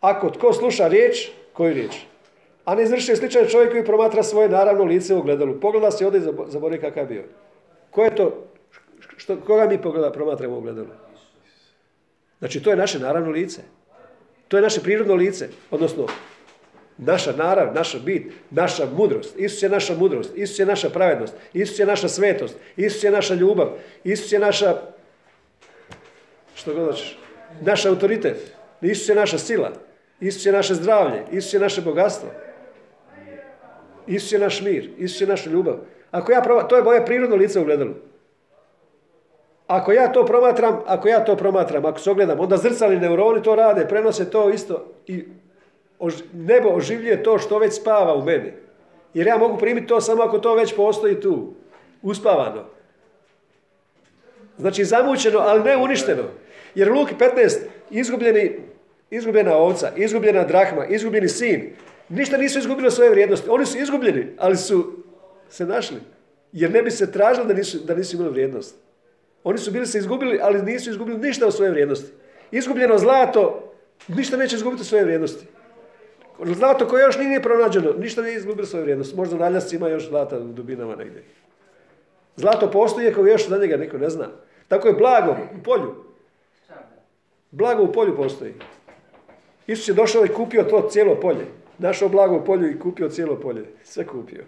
[0.00, 1.96] ako tko sluša riječ, koju riječ?
[2.64, 5.60] A ne izvrši sličan čovjek koji promatra svoje naravno lice u ogledalu.
[5.60, 7.24] Pogleda se ovdje i zaboravi kakav je bio.
[7.90, 8.51] Ko je to?
[9.22, 10.88] Što, koga mi pogleda, promatramo u ogledalu?
[12.38, 13.62] Znači, to je naše naravno lice.
[14.48, 15.48] To je naše prirodno lice.
[15.70, 16.06] Odnosno,
[16.98, 19.38] naša narav, naša bit, naša mudrost.
[19.38, 20.30] Isus je naša mudrost.
[20.36, 21.34] Isus je naša pravednost.
[21.52, 22.56] Isus je naša svetost.
[22.76, 23.70] Isus je naša ljubav.
[24.04, 24.76] Isus je naša...
[26.54, 27.18] Što god hoćeš?
[27.60, 28.52] Naš autoritet.
[28.80, 29.72] Isus je naša sila.
[30.20, 31.24] Isus je naše zdravlje.
[31.32, 32.28] Isus je naše bogatstvo.
[34.06, 34.90] Isus je naš mir.
[34.98, 35.78] Isus je naša ljubav.
[36.10, 37.94] Ako ja to je moje prirodno lice u gledalu.
[39.72, 43.54] Ako ja to promatram, ako ja to promatram, ako se ogledam, onda zrcali neuroni to
[43.54, 45.24] rade, prenose to isto i
[46.32, 48.52] nebo oživljuje to što već spava u meni.
[49.14, 51.54] Jer ja mogu primiti to samo ako to već postoji tu,
[52.02, 52.64] uspavano.
[54.58, 56.22] Znači zamućeno, ali ne uništeno.
[56.74, 57.58] Jer Luki 15,
[57.90, 58.58] izgubljeni,
[59.10, 61.72] izgubljena ovca, izgubljena drahma, izgubljeni sin,
[62.08, 63.50] ništa nisu izgubili svoje vrijednosti.
[63.50, 64.92] Oni su izgubljeni, ali su
[65.48, 66.00] se našli.
[66.52, 68.82] Jer ne bi se tražilo da nisu, da nisu imali vrijednost.
[69.44, 72.12] Oni su bili se izgubili, ali nisu izgubili ništa od svoje vrijednosti.
[72.50, 73.72] Izgubljeno zlato,
[74.08, 75.46] ništa neće izgubiti svoje vrijednosti.
[76.44, 79.16] Zlato koje još nije pronađeno, ništa nije izgubilo svoju vrijednost.
[79.16, 81.24] Možda na ima još zlata u dubinama negdje.
[82.36, 84.28] Zlato postoji, ako još za njega niko ne zna.
[84.68, 85.94] Tako je blago u polju.
[87.50, 88.54] Blago u polju postoji.
[89.66, 91.46] Isus je došao i kupio to cijelo polje.
[91.78, 93.64] Našao blago u polju i kupio cijelo polje.
[93.84, 94.44] Sve kupio.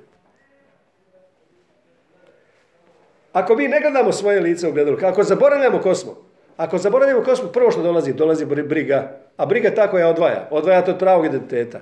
[3.35, 6.17] Ako mi ne gledamo svoje lice u gledalu, ako zaboravljamo ko smo,
[6.57, 9.21] ako zaboravljamo ko smo, prvo što dolazi, dolazi briga.
[9.37, 10.49] A briga ta koja odvaja.
[10.51, 11.81] Odvaja to od pravog identiteta.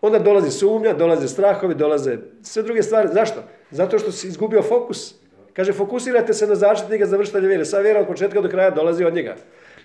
[0.00, 3.08] Onda dolazi sumnja, dolaze strahovi, dolaze sve druge stvari.
[3.12, 3.42] Zašto?
[3.70, 5.14] Zato što si izgubio fokus.
[5.52, 7.64] Kaže, fokusirajte se na zaštitnika za vršitelja vjere.
[7.64, 9.36] Sva vjera od početka do kraja dolazi od njega.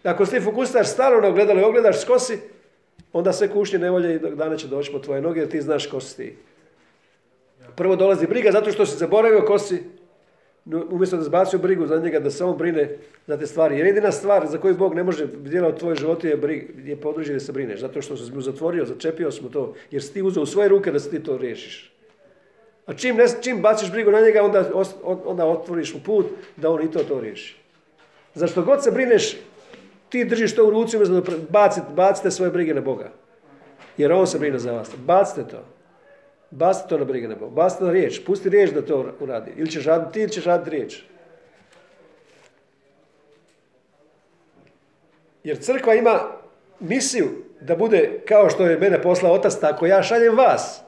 [0.03, 2.39] Ako se ti fokusiraš stalno na ogledalo i ogledaš skosi,
[3.13, 5.99] onda sve kušnje nevolje i dana će doći po tvoje noge jer ti znaš ko
[5.99, 6.37] si ti.
[7.75, 9.83] Prvo dolazi briga zato što si zaboravio ko si,
[10.65, 12.97] umjesto da zbacio brigu za njega, da se on brine
[13.27, 13.77] za te stvari.
[13.77, 16.95] Jer jedina stvar za koju Bog ne može djelati u tvoj životu je, brig, je
[16.95, 17.79] područje da se brineš.
[17.79, 20.91] Zato što si mu zatvorio, začepio smo to, jer si ti uzeo u svoje ruke
[20.91, 21.91] da se ti to riješiš.
[22.85, 24.69] A čim, ne, čim baciš brigu na njega, onda,
[25.25, 26.25] onda otvoriš mu put
[26.57, 27.57] da on i to to riješi.
[28.35, 29.37] Zašto god se brineš,
[30.09, 30.97] ti držiš to u ruci
[31.49, 33.11] bacite, bacite svoje brige na Boga.
[33.97, 34.89] Jer on se brine za vas.
[35.05, 35.63] Bacite to.
[36.51, 37.51] Bacite to na brige na Boga.
[37.51, 38.25] Bacite na riječ.
[38.25, 39.51] Pusti riječ da to uradi.
[39.57, 41.03] Ili ćeš raditi ti ili ćeš raditi riječ.
[45.43, 46.19] Jer crkva ima
[46.79, 47.27] misiju
[47.61, 50.81] da bude kao što je mene poslao otac, tako ja šaljem vas.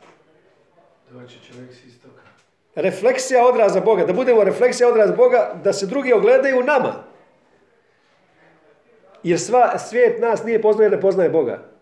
[2.76, 7.04] Refleksija odraza Boga, da budemo refleksija odraza Boga, da se drugi ogledaju u nama.
[9.24, 11.73] Jer sva, svijet nas nije poznaje jer ne poznaje Boga.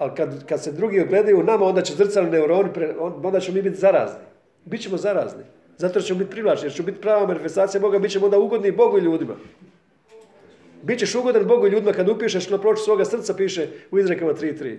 [0.00, 3.62] Ali kad, kad se drugi ogledaju u nama, onda će zrcali neuroni, onda ćemo mi
[3.62, 4.24] biti zarazni.
[4.64, 5.42] Bićemo zarazni.
[5.76, 8.98] Zato ćemo biti privlačni, jer će biti prava manifestacija Boga, bit ćemo onda ugodni Bogu
[8.98, 9.34] i ljudima.
[10.82, 14.76] Bićeš ugodan Bogu i ljudima kad upišeš na ploču svoga srca, piše u izrekama 3.3.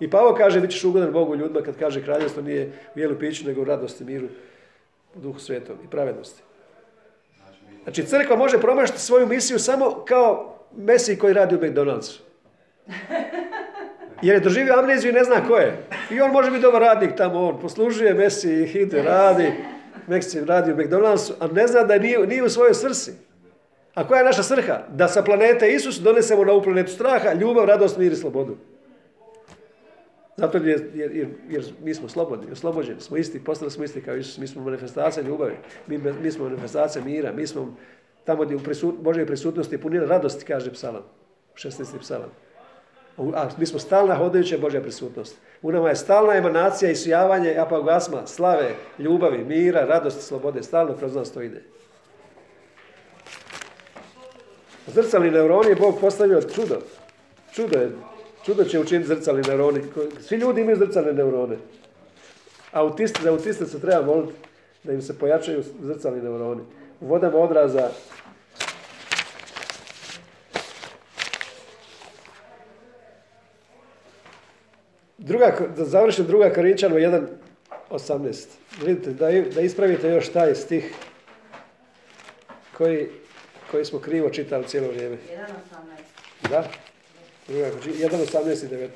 [0.00, 3.18] I Pavo kaže, bit ćeš ugodan Bogu i ljudima kad kaže kraljevstvo nije u jelu
[3.18, 4.28] piću, nego u radosti, miru,
[5.14, 6.42] u duhu svetom i pravednosti.
[7.82, 12.20] Znači, crkva može promašiti svoju misiju samo kao Messi koji radi u McDonald'su.
[14.22, 15.86] Jer je doživio amneziju i ne zna ko je.
[16.10, 19.52] I on može biti dobar radnik tamo, on poslužuje Messi, ide, radi,
[20.06, 23.12] Messi radi u McDonald'su, a ne zna da nije, nije u svojoj svrsi.
[23.94, 24.82] A koja je naša svrha?
[24.88, 28.56] Da sa planete Isus donesemo na ovu planetu straha, ljubav, radost, mir i slobodu.
[30.36, 34.38] Zato jer, jer, jer, mi smo slobodni, oslobođeni, smo isti, postali smo isti kao Isus,
[34.38, 35.56] mi smo manifestacija ljubavi,
[35.86, 37.76] mi, mi smo manifestacija mira, mi smo
[38.24, 41.02] tamo gdje u prisut, Božoj prisutnosti je punina radosti, kaže psalam,
[41.54, 41.98] 16.
[42.00, 42.30] psalam.
[43.20, 45.36] A mi smo stalna hodajuća Božja prisutnost.
[45.62, 50.62] U nama je stalna emanacija i sijavanje apagasma, slave, ljubavi, mira, radosti, slobode.
[50.62, 51.62] Stalno kroz nas to ide.
[54.86, 56.80] Zrcalni neuroni je Bog postavio čudo.
[57.52, 57.90] Čudo je.
[58.44, 59.80] Čudo će učiniti zrcalni neuroni.
[60.20, 61.56] Svi ljudi imaju zrcalne neurone.
[62.72, 64.32] Autisti, za autiste se treba moliti
[64.84, 66.62] da im se pojačaju zrcalni neuroni.
[67.00, 67.90] U vodama odraza
[75.30, 78.46] Druga, da završim druga Korinčanova 1.18.
[78.84, 80.94] Vidite, da, da ispravite još taj stih
[82.78, 83.08] koji,
[83.70, 85.16] koji smo krivo čitali cijelo vrijeme.
[86.42, 86.50] 1.18.
[86.50, 86.64] Da.
[87.48, 88.88] 1.18 i 19.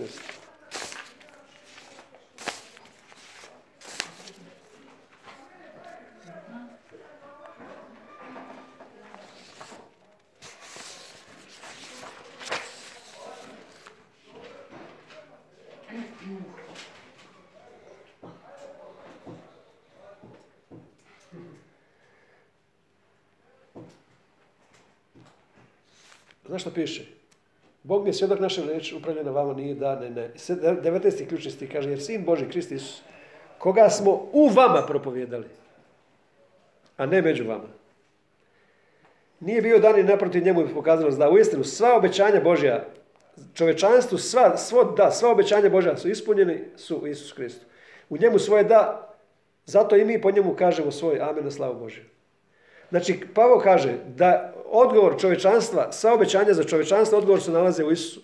[26.53, 27.02] Znaš što piše?
[27.82, 30.30] Bog mi je svjedok naše reći upravljena vama nije da, ne, ne.
[30.48, 31.28] 19.
[31.28, 33.02] ključni stih kaže, jer sin Boži, Krist Isus,
[33.58, 35.44] koga smo u vama propovjedali,
[36.96, 37.68] a ne među vama.
[39.40, 42.84] Nije bio dan i naprotiv njemu bi pokazalo da uistinu sva obećanja Božja,
[43.54, 47.66] čovečanstvu, sva, svo, da, sva obećanja Božja su ispunjeni su u Isus Kristu.
[48.08, 49.14] U njemu svoje da,
[49.66, 52.13] zato i mi po njemu kažemo svoj amen na slavu Božju.
[52.90, 58.20] Znači, Pavo kaže da odgovor čovečanstva, sva obećanja za čovečanstvo, odgovor se nalaze u Isusu.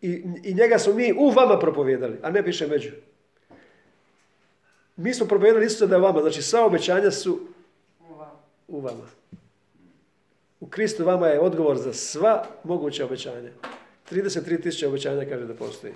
[0.00, 2.90] I, I njega smo mi u vama propovjedali, a ne piše među.
[4.96, 7.40] Mi smo propovijedali Isusa da je vama, znači sva obećanja su
[8.68, 9.06] u vama.
[10.60, 13.50] U Kristu vama je odgovor za sva moguća obećanja.
[14.10, 15.92] 33 tisuće obećanja kaže da postoji.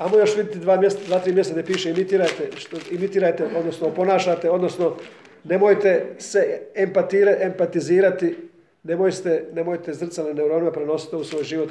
[0.00, 4.50] Amo još vidjeti dva, mjesta, dva, tri mjesta gdje piše imitirajte, što, imitirajte, odnosno oponašate,
[4.50, 4.96] odnosno
[5.44, 8.36] nemojte se empatira, empatizirati,
[8.82, 11.68] nemojte, nemojte zrcalne neuronima prenositi u svoj život.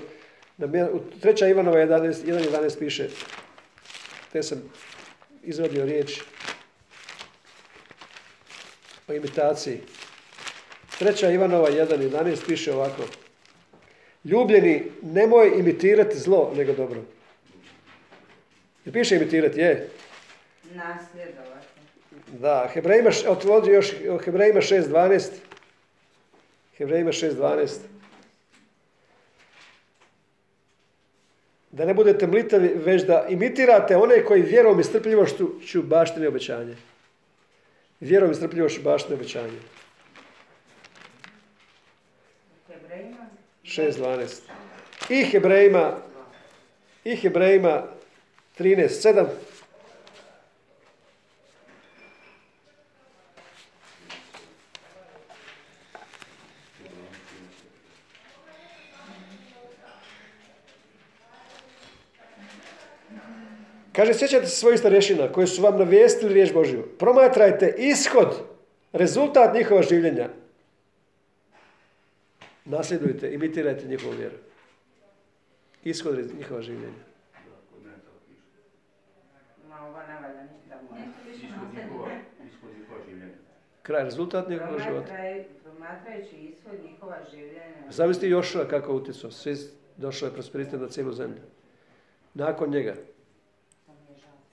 [0.57, 3.07] Na u treća Ivanova 11, 1.11 piše,
[4.31, 4.61] te sam
[5.43, 6.21] izvadio riječ
[9.07, 9.79] o imitaciji.
[10.99, 13.01] Treća Ivanova 1.11 piše ovako.
[14.23, 17.01] Ljubljeni, nemoj imitirati zlo, nego dobro.
[18.89, 19.89] I piše imitirati, je.
[20.63, 21.67] Nasljedovati.
[22.27, 23.91] Da, Hebrejima, otvori još
[24.23, 25.29] Hebrejima 6.12.
[26.77, 27.77] Hebrejima 6.12.
[31.71, 36.75] Da ne budete mlitavi, već da imitirate one koji vjerom i strpljivošću ću baštini obećanje.
[37.99, 39.59] Vjerom i strpljivošću baštini obećanje.
[42.67, 43.27] Hebrejima?
[43.63, 44.39] 6.12.
[45.09, 45.97] I Hebrejima,
[47.03, 47.98] i Hebrejima
[48.59, 49.25] 13.7.
[63.99, 66.83] Kaže, sjećate se svojih starješina koji su vam navijestili riječ Božju.
[66.99, 68.35] Promatrajte ishod,
[68.93, 70.29] rezultat njihova življenja.
[72.65, 74.35] Nasljedujte, imitirajte njihovu vjeru.
[75.83, 77.03] Ishod njihova življenja.
[79.69, 81.03] Ma ova ne valja ništa moja.
[81.35, 83.35] Ishod njihova življenja.
[83.89, 85.07] Kraj, rezultat njihovog života.
[85.13, 87.89] Promatraj- Promatrajući ishod njihova življenja.
[87.89, 89.31] Zamisli Jošua kako je utjecao.
[89.31, 89.55] Svi
[89.97, 91.41] došao je prosperitet na cijelu zemlju.
[92.33, 92.93] Nakon njega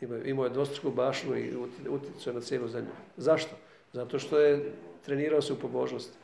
[0.01, 1.57] imao, imao je dvostruku bašnu i
[1.89, 2.91] utjecao je na cijelu zemlju.
[3.17, 3.57] Zašto?
[3.93, 4.73] Zato što je
[5.05, 6.17] trenirao se u pobožnosti.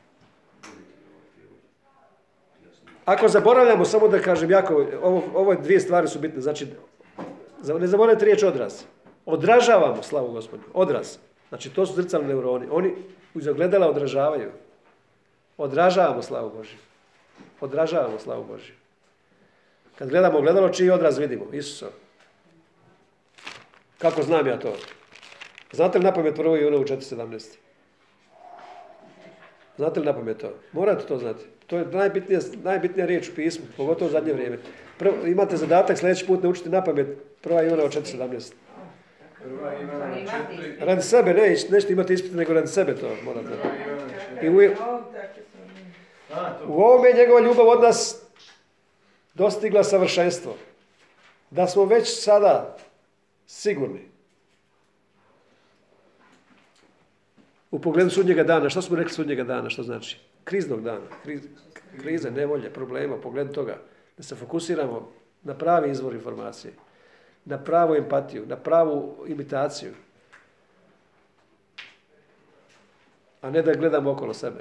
[3.04, 6.40] Ako zaboravljamo, samo da kažem, jako, ovo, ovo dvije stvari su bitne.
[6.40, 6.66] Znači,
[7.80, 8.82] ne zaboravite riječ odraz.
[9.26, 11.18] Odražavamo, slavu gospodinu, odraz.
[11.52, 12.66] Znači, to su zrcalni neuroni.
[12.70, 12.94] Oni
[13.34, 14.50] uz ogledala odražavaju.
[15.56, 16.78] Odražavamo slavu Božju.
[17.60, 18.74] Odražavamo slavu Božju.
[19.98, 21.44] Kad gledamo ogledalo, čiji odraz vidimo?
[21.52, 21.90] Isusov.
[23.98, 24.72] Kako znam ja to?
[25.72, 27.56] Znate li napamet prvo Ivanovu 4.17?
[29.76, 30.54] Znate li napamet to?
[30.72, 31.44] Morate to znati.
[31.66, 34.58] To je najbitnija, najbitnija riječ u pismu, pogotovo u zadnje vrijeme.
[34.98, 37.06] Prvo, imate zadatak sljedeći put naučiti napamet
[37.42, 38.52] prva Ivanova 4.17.
[39.42, 40.82] Prva Ivana To imate 4, ispit.
[40.82, 43.46] Radi sebe, ne, nećete imati ispit, nego radi sebe to morate.
[43.46, 44.08] prva Ivana
[44.40, 44.44] 4.
[44.44, 44.74] I u,
[46.66, 48.22] u ovome je njegova ljubav od nas
[49.34, 50.56] dostigla savršenstvo.
[51.50, 52.76] Da smo već sada
[53.46, 54.00] sigurni.
[57.70, 60.18] U pogledu sudnjega dana, što smo rekli sudnjega dana, što znači?
[60.44, 61.40] Kriznog dana, kriz,
[62.00, 63.78] krize, nevolje, problema, u pogledu toga.
[64.16, 65.12] Da se fokusiramo
[65.42, 66.72] na pravi izvor informacije,
[67.44, 69.92] na pravu empatiju, na pravu imitaciju.
[73.42, 74.60] A ne da gledamo okolo sebe.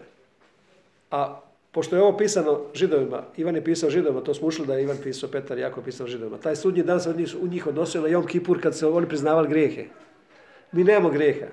[1.12, 4.84] A pošto je ovo pisano židovima, Ivan je pisao židovima, to smo ušli da je
[4.84, 6.38] Ivan pisao, Petar jako je pisao židovima.
[6.38, 9.48] Taj sudnji dan se od u njih odnosio na Jom Kipur kad se oni priznavali
[9.48, 9.86] grijehe.
[10.72, 11.46] Mi nemamo grijeha.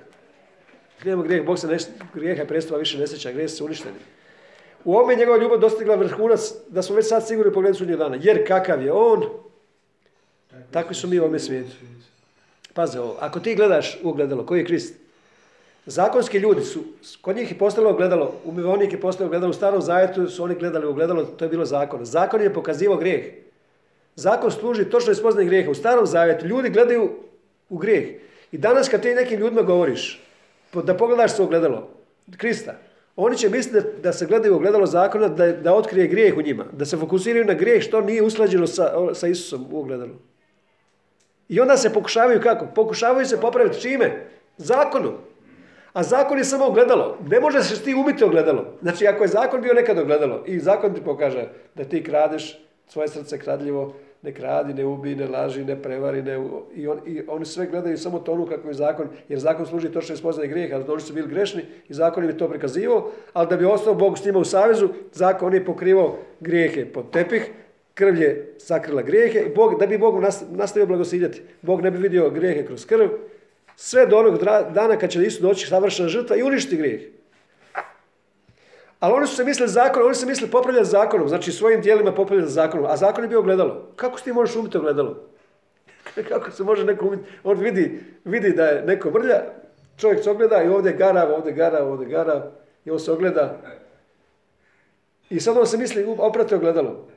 [1.04, 1.76] Nemamo grijeha, Bog se ne,
[2.14, 3.98] grijeha i prestupa više ne sjeća, grijehi su uništeni.
[4.84, 7.98] U ovome je njegova ljubav dostigla vrhunac da smo već sad sigurni u pogledu sudnjeg
[7.98, 8.16] dana.
[8.20, 9.24] Jer kakav je on,
[10.70, 11.76] takvi su mi u ovome svijetu.
[12.74, 14.94] Paze ovo, ako ti gledaš u ogledalo, koji je Krist?
[15.86, 16.80] Zakonski ljudi su,
[17.20, 20.86] kod njih je postalo ogledalo, umivonik je postao ogledalo, u starom zajetu su oni gledali
[20.86, 22.04] u ogledalo, to je bilo zakon.
[22.04, 23.24] Zakon je pokazivao grijeh.
[24.16, 25.70] Zakon služi točno ispoznaje grijeha.
[25.70, 27.10] U starom zavjetu ljudi gledaju
[27.68, 28.08] u grijeh.
[28.52, 30.22] I danas kad ti nekim ljudima govoriš,
[30.72, 31.88] da pogledaš se u ogledalo,
[32.36, 32.74] Krista,
[33.16, 36.42] oni će misliti da, da se gledaju u ogledalo zakona, da, da otkrije grijeh u
[36.42, 40.14] njima, da se fokusiraju na grijeh što nije usklađeno sa, sa Isusom u ogledalu.
[41.48, 42.66] I onda se pokušavaju kako?
[42.74, 44.26] Pokušavaju se popraviti čime?
[44.56, 45.14] Zakonom.
[45.92, 47.18] A zakon je samo ogledalo.
[47.30, 48.64] Ne može se ti umiti ogledalo.
[48.82, 53.08] Znači, ako je zakon bio nekad ogledalo i zakon ti pokaže da ti kradeš, svoje
[53.08, 57.44] srce kradljivo, ne kradi, ne ubij, ne laži, ne prevari, ne, i, on, i oni
[57.44, 61.00] sve gledaju samo tonu kako je zakon, jer zakon služi točno ispoznaje grijeha, ali oni
[61.00, 64.24] su bili grešni i zakon im je to prikazivao, ali da bi ostao Bog s
[64.24, 67.50] njima u savezu, zakon je pokrivao grijehe pod tepih,
[67.98, 71.42] krv je sakrila grijehe i Bog, da bi Bog nas- nastavio blagosiljati.
[71.62, 73.08] Bog ne bi vidio grijehe kroz krv,
[73.76, 74.38] sve do onog
[74.74, 77.00] dana kad će Isus doći savršena žrtva i uništiti grijeh.
[79.00, 82.14] Ali oni su se mislili zakon, oni su se mislili popravljati zakonom, znači svojim tijelima
[82.14, 83.92] popravljati zakonom, a zakon je bio ogledalo.
[83.96, 85.16] Kako se ti možeš umiti ogledalo?
[86.28, 87.22] Kako se može neko umiti?
[87.44, 89.42] On vidi, vidi da je neko mrlja,
[89.96, 92.42] čovjek se ogleda i ovdje je garav, ovdje je garav, ovdje je garav,
[92.84, 93.60] i on se ogleda.
[95.30, 97.07] I sad on se misli oprati ogledalo.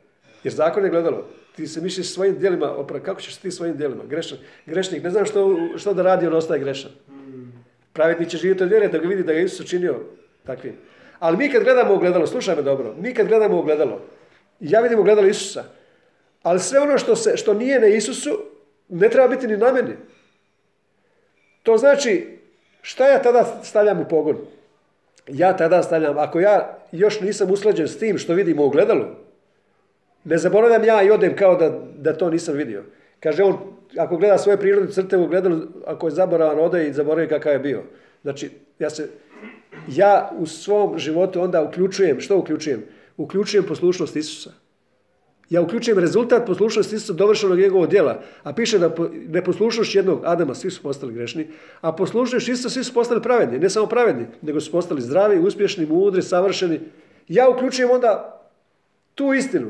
[0.44, 1.28] Jer zakon je gledalo.
[1.56, 4.04] Ti se misliš svojim djelima, opra- kako ćeš ti svojim djelima?
[4.10, 6.92] Grešan, grešnik, ne znam što, što da radi, on ostaje grešan.
[7.94, 10.00] Pravednik će živjeti od vjere da ga vidi da ga Isus učinio
[10.46, 10.76] takvim.
[11.20, 14.02] Ali mi kad gledamo ogledalo, slušaj me dobro, mi kad gledamo ogledalo,
[14.60, 15.64] ja vidim ogledalo Isusa,
[16.44, 18.40] ali sve ono što, se, što nije na Isusu,
[18.90, 19.94] ne treba biti ni na meni.
[21.64, 22.38] To znači,
[22.82, 24.38] šta ja tada stavljam u pogon?
[25.28, 29.06] Ja tada stavljam, ako ja još nisam usklađen s tim što vidim u ogledalu,
[30.24, 32.84] ne zaboravljam ja i odem kao da, da to nisam vidio.
[33.20, 33.58] Kaže on,
[33.98, 37.60] ako gleda svoje prirodne crte u ogledalu, ako je zaboravan, ode i zaboravi kakav je
[37.60, 37.84] bio.
[38.22, 38.50] Znači,
[38.80, 39.10] ja se,
[39.88, 42.84] ja u svom životu onda uključujem, što uključujem?
[43.18, 44.52] Uključujem poslušnost Isusa.
[45.50, 48.22] Ja uključujem rezultat poslušnosti Isusa dovršenog njegovog djela.
[48.44, 51.48] A piše da po- neposlušnošću jednog Adama svi su postali grešni,
[51.82, 53.60] a poslušnošću Isusa svi su postali pravedni.
[53.60, 56.80] Ne samo pravedni, nego su postali zdravi, uspješni, mudri, savršeni.
[57.28, 58.42] Ja uključujem onda
[59.16, 59.68] tu istinu.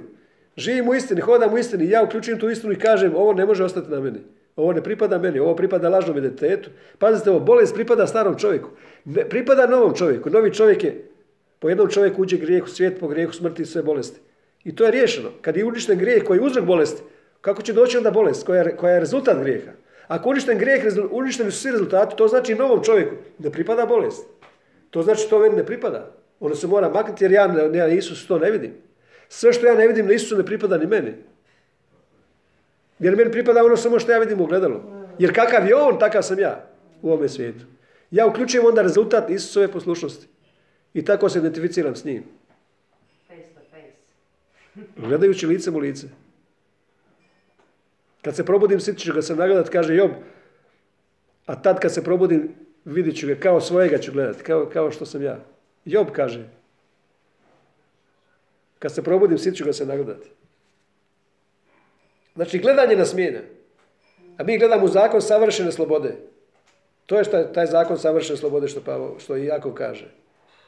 [0.57, 1.89] Živim u istini, hodam u istini.
[1.89, 4.19] Ja uključujem tu istinu i kažem ovo ne može ostati na meni.
[4.55, 6.69] Ovo ne pripada meni, ovo pripada lažnom identitetu.
[6.99, 8.69] Pazite, ovo bolest pripada starom čovjeku.
[9.05, 10.29] Ne pripada novom čovjeku.
[10.29, 11.07] Novi čovjek je,
[11.59, 14.19] po jednom čovjeku uđe grijeh u svijet, po grijehu smrti i sve bolesti.
[14.63, 15.29] I to je riješeno.
[15.41, 17.01] Kad je uništen grijeh koji je uzrok bolesti,
[17.41, 19.71] kako će doći onda bolest koja je, koja je rezultat grijeha?
[20.07, 24.25] Ako uništen grijeh, uništeni su svi rezultati, to znači novom čovjeku ne pripada bolest.
[24.89, 26.11] To znači to meni ne pripada.
[26.39, 28.71] Ono se mora maknuti jer ja na Isusu to ne vidim.
[29.33, 31.13] Sve što ja ne vidim na Isusu ne pripada ni meni.
[32.99, 34.81] Jer meni pripada ono samo što ja vidim u ogledalu.
[35.19, 36.67] Jer kakav je on, takav sam ja
[37.01, 37.65] u ovome svijetu.
[38.11, 40.27] Ja uključujem onda rezultat Isusove poslušnosti.
[40.93, 42.23] I tako se identificiram s njim.
[44.97, 46.07] Gledajući licem u lice.
[48.21, 50.11] Kad se probudim, sjetit ću ga se nagledat, kaže Job.
[51.45, 52.55] A tad kad se probudim,
[52.85, 55.39] vidit ću ga, kao svojega ću gledat, kao, kao što sam ja.
[55.85, 56.60] Job kaže.
[58.81, 60.29] Kad se probudim, sjetit ću ga se nagledati.
[62.35, 63.41] Znači, gledanje nas mijenja.
[64.37, 66.15] A mi gledamo u zakon savršene slobode.
[67.05, 70.09] To je je taj zakon savršene slobode što, Pavo, što i Jakov kaže.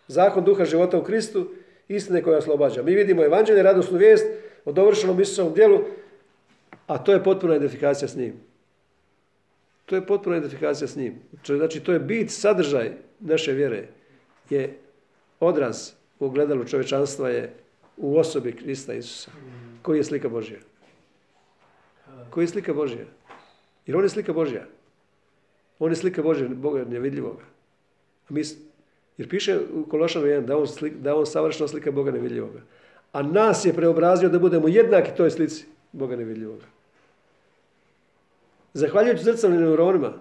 [0.08, 1.50] Zakon duha života u Kristu,
[1.88, 2.84] istine koja oslobađa.
[2.84, 4.26] Mi vidimo evanđelje, radosnu vijest
[4.66, 5.80] o dovršenom Isusovom djelu,
[6.88, 8.34] a to je potpuna identifikacija s njim.
[9.86, 11.20] To je potpuna identifikacija s njim.
[11.46, 13.88] Znači, to je bit, sadržaj naše vjere.
[14.50, 14.78] Je
[15.40, 17.63] odraz u ogledalu čovječanstva je
[17.98, 19.32] u osobi Krista Isusa,
[19.82, 20.60] koji je slika Božja.
[22.30, 23.06] Koji je slika Božja?
[23.86, 24.66] Jer on je slika Božja.
[25.80, 27.44] On je slika Božja, Boga nevidljivoga.
[28.30, 28.42] Mi,
[29.18, 32.62] jer piše u Kološanu 1 da on, slik, da on savršena slika Boga nevidljivoga.
[33.12, 36.66] A nas je preobrazio da budemo jednaki toj slici Boga nevidljivoga.
[38.74, 40.14] Zahvaljujući zrcalnim neuronima,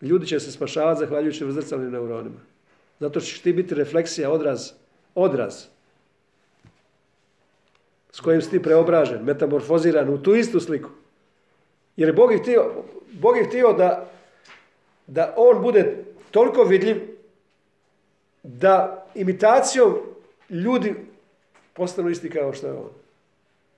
[0.00, 2.40] ljudi će se spašavati zahvaljujući zrcalnim neuronima.
[3.00, 4.70] Zato ćeš ti biti refleksija, odraz,
[5.14, 5.66] odraz
[8.12, 10.88] s kojim si ti preobražen, metamorfoziran u tu istu sliku.
[11.96, 12.70] Jer je Bog je htio,
[13.12, 14.10] Bog je htio da,
[15.06, 16.96] da on bude toliko vidljiv
[18.42, 19.98] da imitacijom
[20.50, 20.94] ljudi
[21.72, 22.90] postanu isti kao što je on.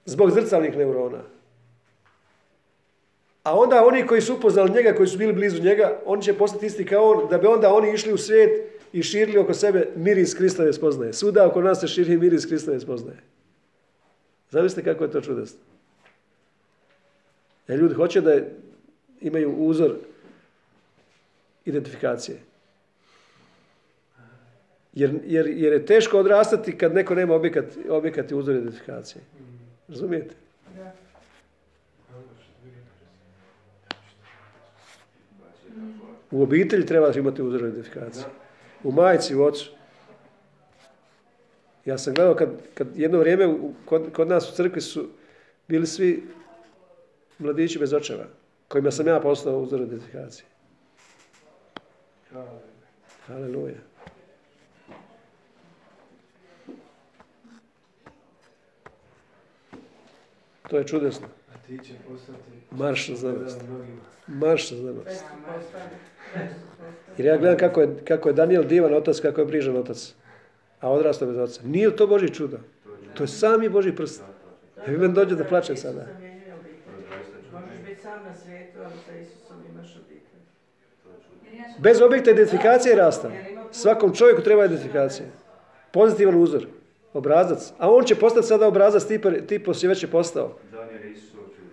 [0.05, 1.22] Zbog zrcalnih neurona.
[3.43, 6.66] A onda oni koji su upoznali njega, koji su bili blizu njega, oni će postati
[6.66, 10.34] isti kao on, da bi onda oni išli u svijet i širili oko sebe miris
[10.34, 11.12] Kristove spoznaje.
[11.12, 13.18] Svuda oko nas se širi miris Kristove spoznaje.
[14.51, 15.61] Zamislite kako je to čudesno.
[17.68, 18.40] Jer ljudi hoće da
[19.20, 19.97] imaju uzor
[21.64, 22.38] identifikacije.
[24.92, 29.22] Jer, jer, jer je teško odrastati kad neko nema objekat, objekat i uzor identifikacije.
[29.88, 30.34] Razumijete?
[36.30, 38.43] U obitelji treba imati uzor identifikacije.
[38.85, 39.70] U majci, u ocu.
[41.85, 45.09] Ja sam gledao kad, kad jedno vrijeme u- kod, kod nas u crkvi su
[45.68, 46.26] bili svi
[47.39, 48.24] mladići bez očeva,
[48.68, 50.47] kojima sam ja postao uzor identifikacije.
[53.26, 53.74] Haleluja.
[60.68, 61.26] To je čudesno.
[61.67, 62.41] Ti će postati...
[62.71, 63.61] Marš na znanost.
[64.27, 65.25] Marš na znanost.
[67.19, 70.15] Jer ja gledam kako je, kako je Daniel divan otac, kako je brižan otac.
[70.81, 71.61] A odrastao bez oca.
[71.65, 72.59] Nije li to Božji čudo?
[73.15, 74.23] To je sami Božji prst.
[74.87, 76.07] Ja meni dođe da plačem sada.
[76.12, 77.53] Zamjenjuje obitelj.
[77.53, 80.41] Možeš biti sam na svijetu, ali sa Isusom imaš obitelj.
[81.79, 83.31] Bez objekta identifikacije rasta.
[83.73, 85.27] Svakom čovjeku treba identifikacija.
[85.91, 86.67] Pozitivan uzor.
[87.12, 87.73] Obrazac.
[87.79, 90.57] A on će postati sada obrazac, ti, ti poslije već je postao.
[90.73, 91.71] Daniel je Isusov čudo.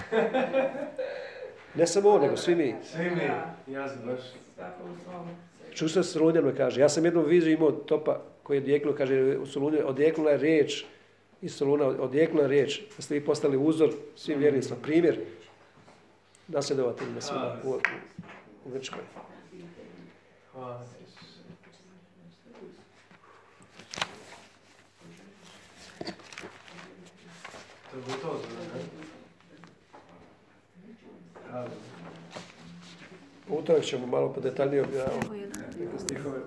[1.74, 2.74] Ne samo on, nego svi mi.
[2.84, 4.20] Svi mi, ja sam baš...
[4.56, 4.96] Tako u
[5.76, 6.80] svom se Solunjan me kaže.
[6.80, 9.36] Ja sam jednom viziju imao topa koji je odjeknuo, kaže
[9.84, 10.84] odjeknula je riječ
[11.42, 15.20] Isoluna odjeknula riječ, da ste vi postali uzor svim vjernicima, primjer
[16.48, 17.78] nasljedovateljima svima u, u,
[18.64, 19.00] u Grčkoj.
[20.52, 20.82] Hvala.
[27.90, 28.40] To je gotovo.
[33.48, 35.26] U utorak ćemo malo detaljnije objaviti
[35.80, 36.38] neke stihove.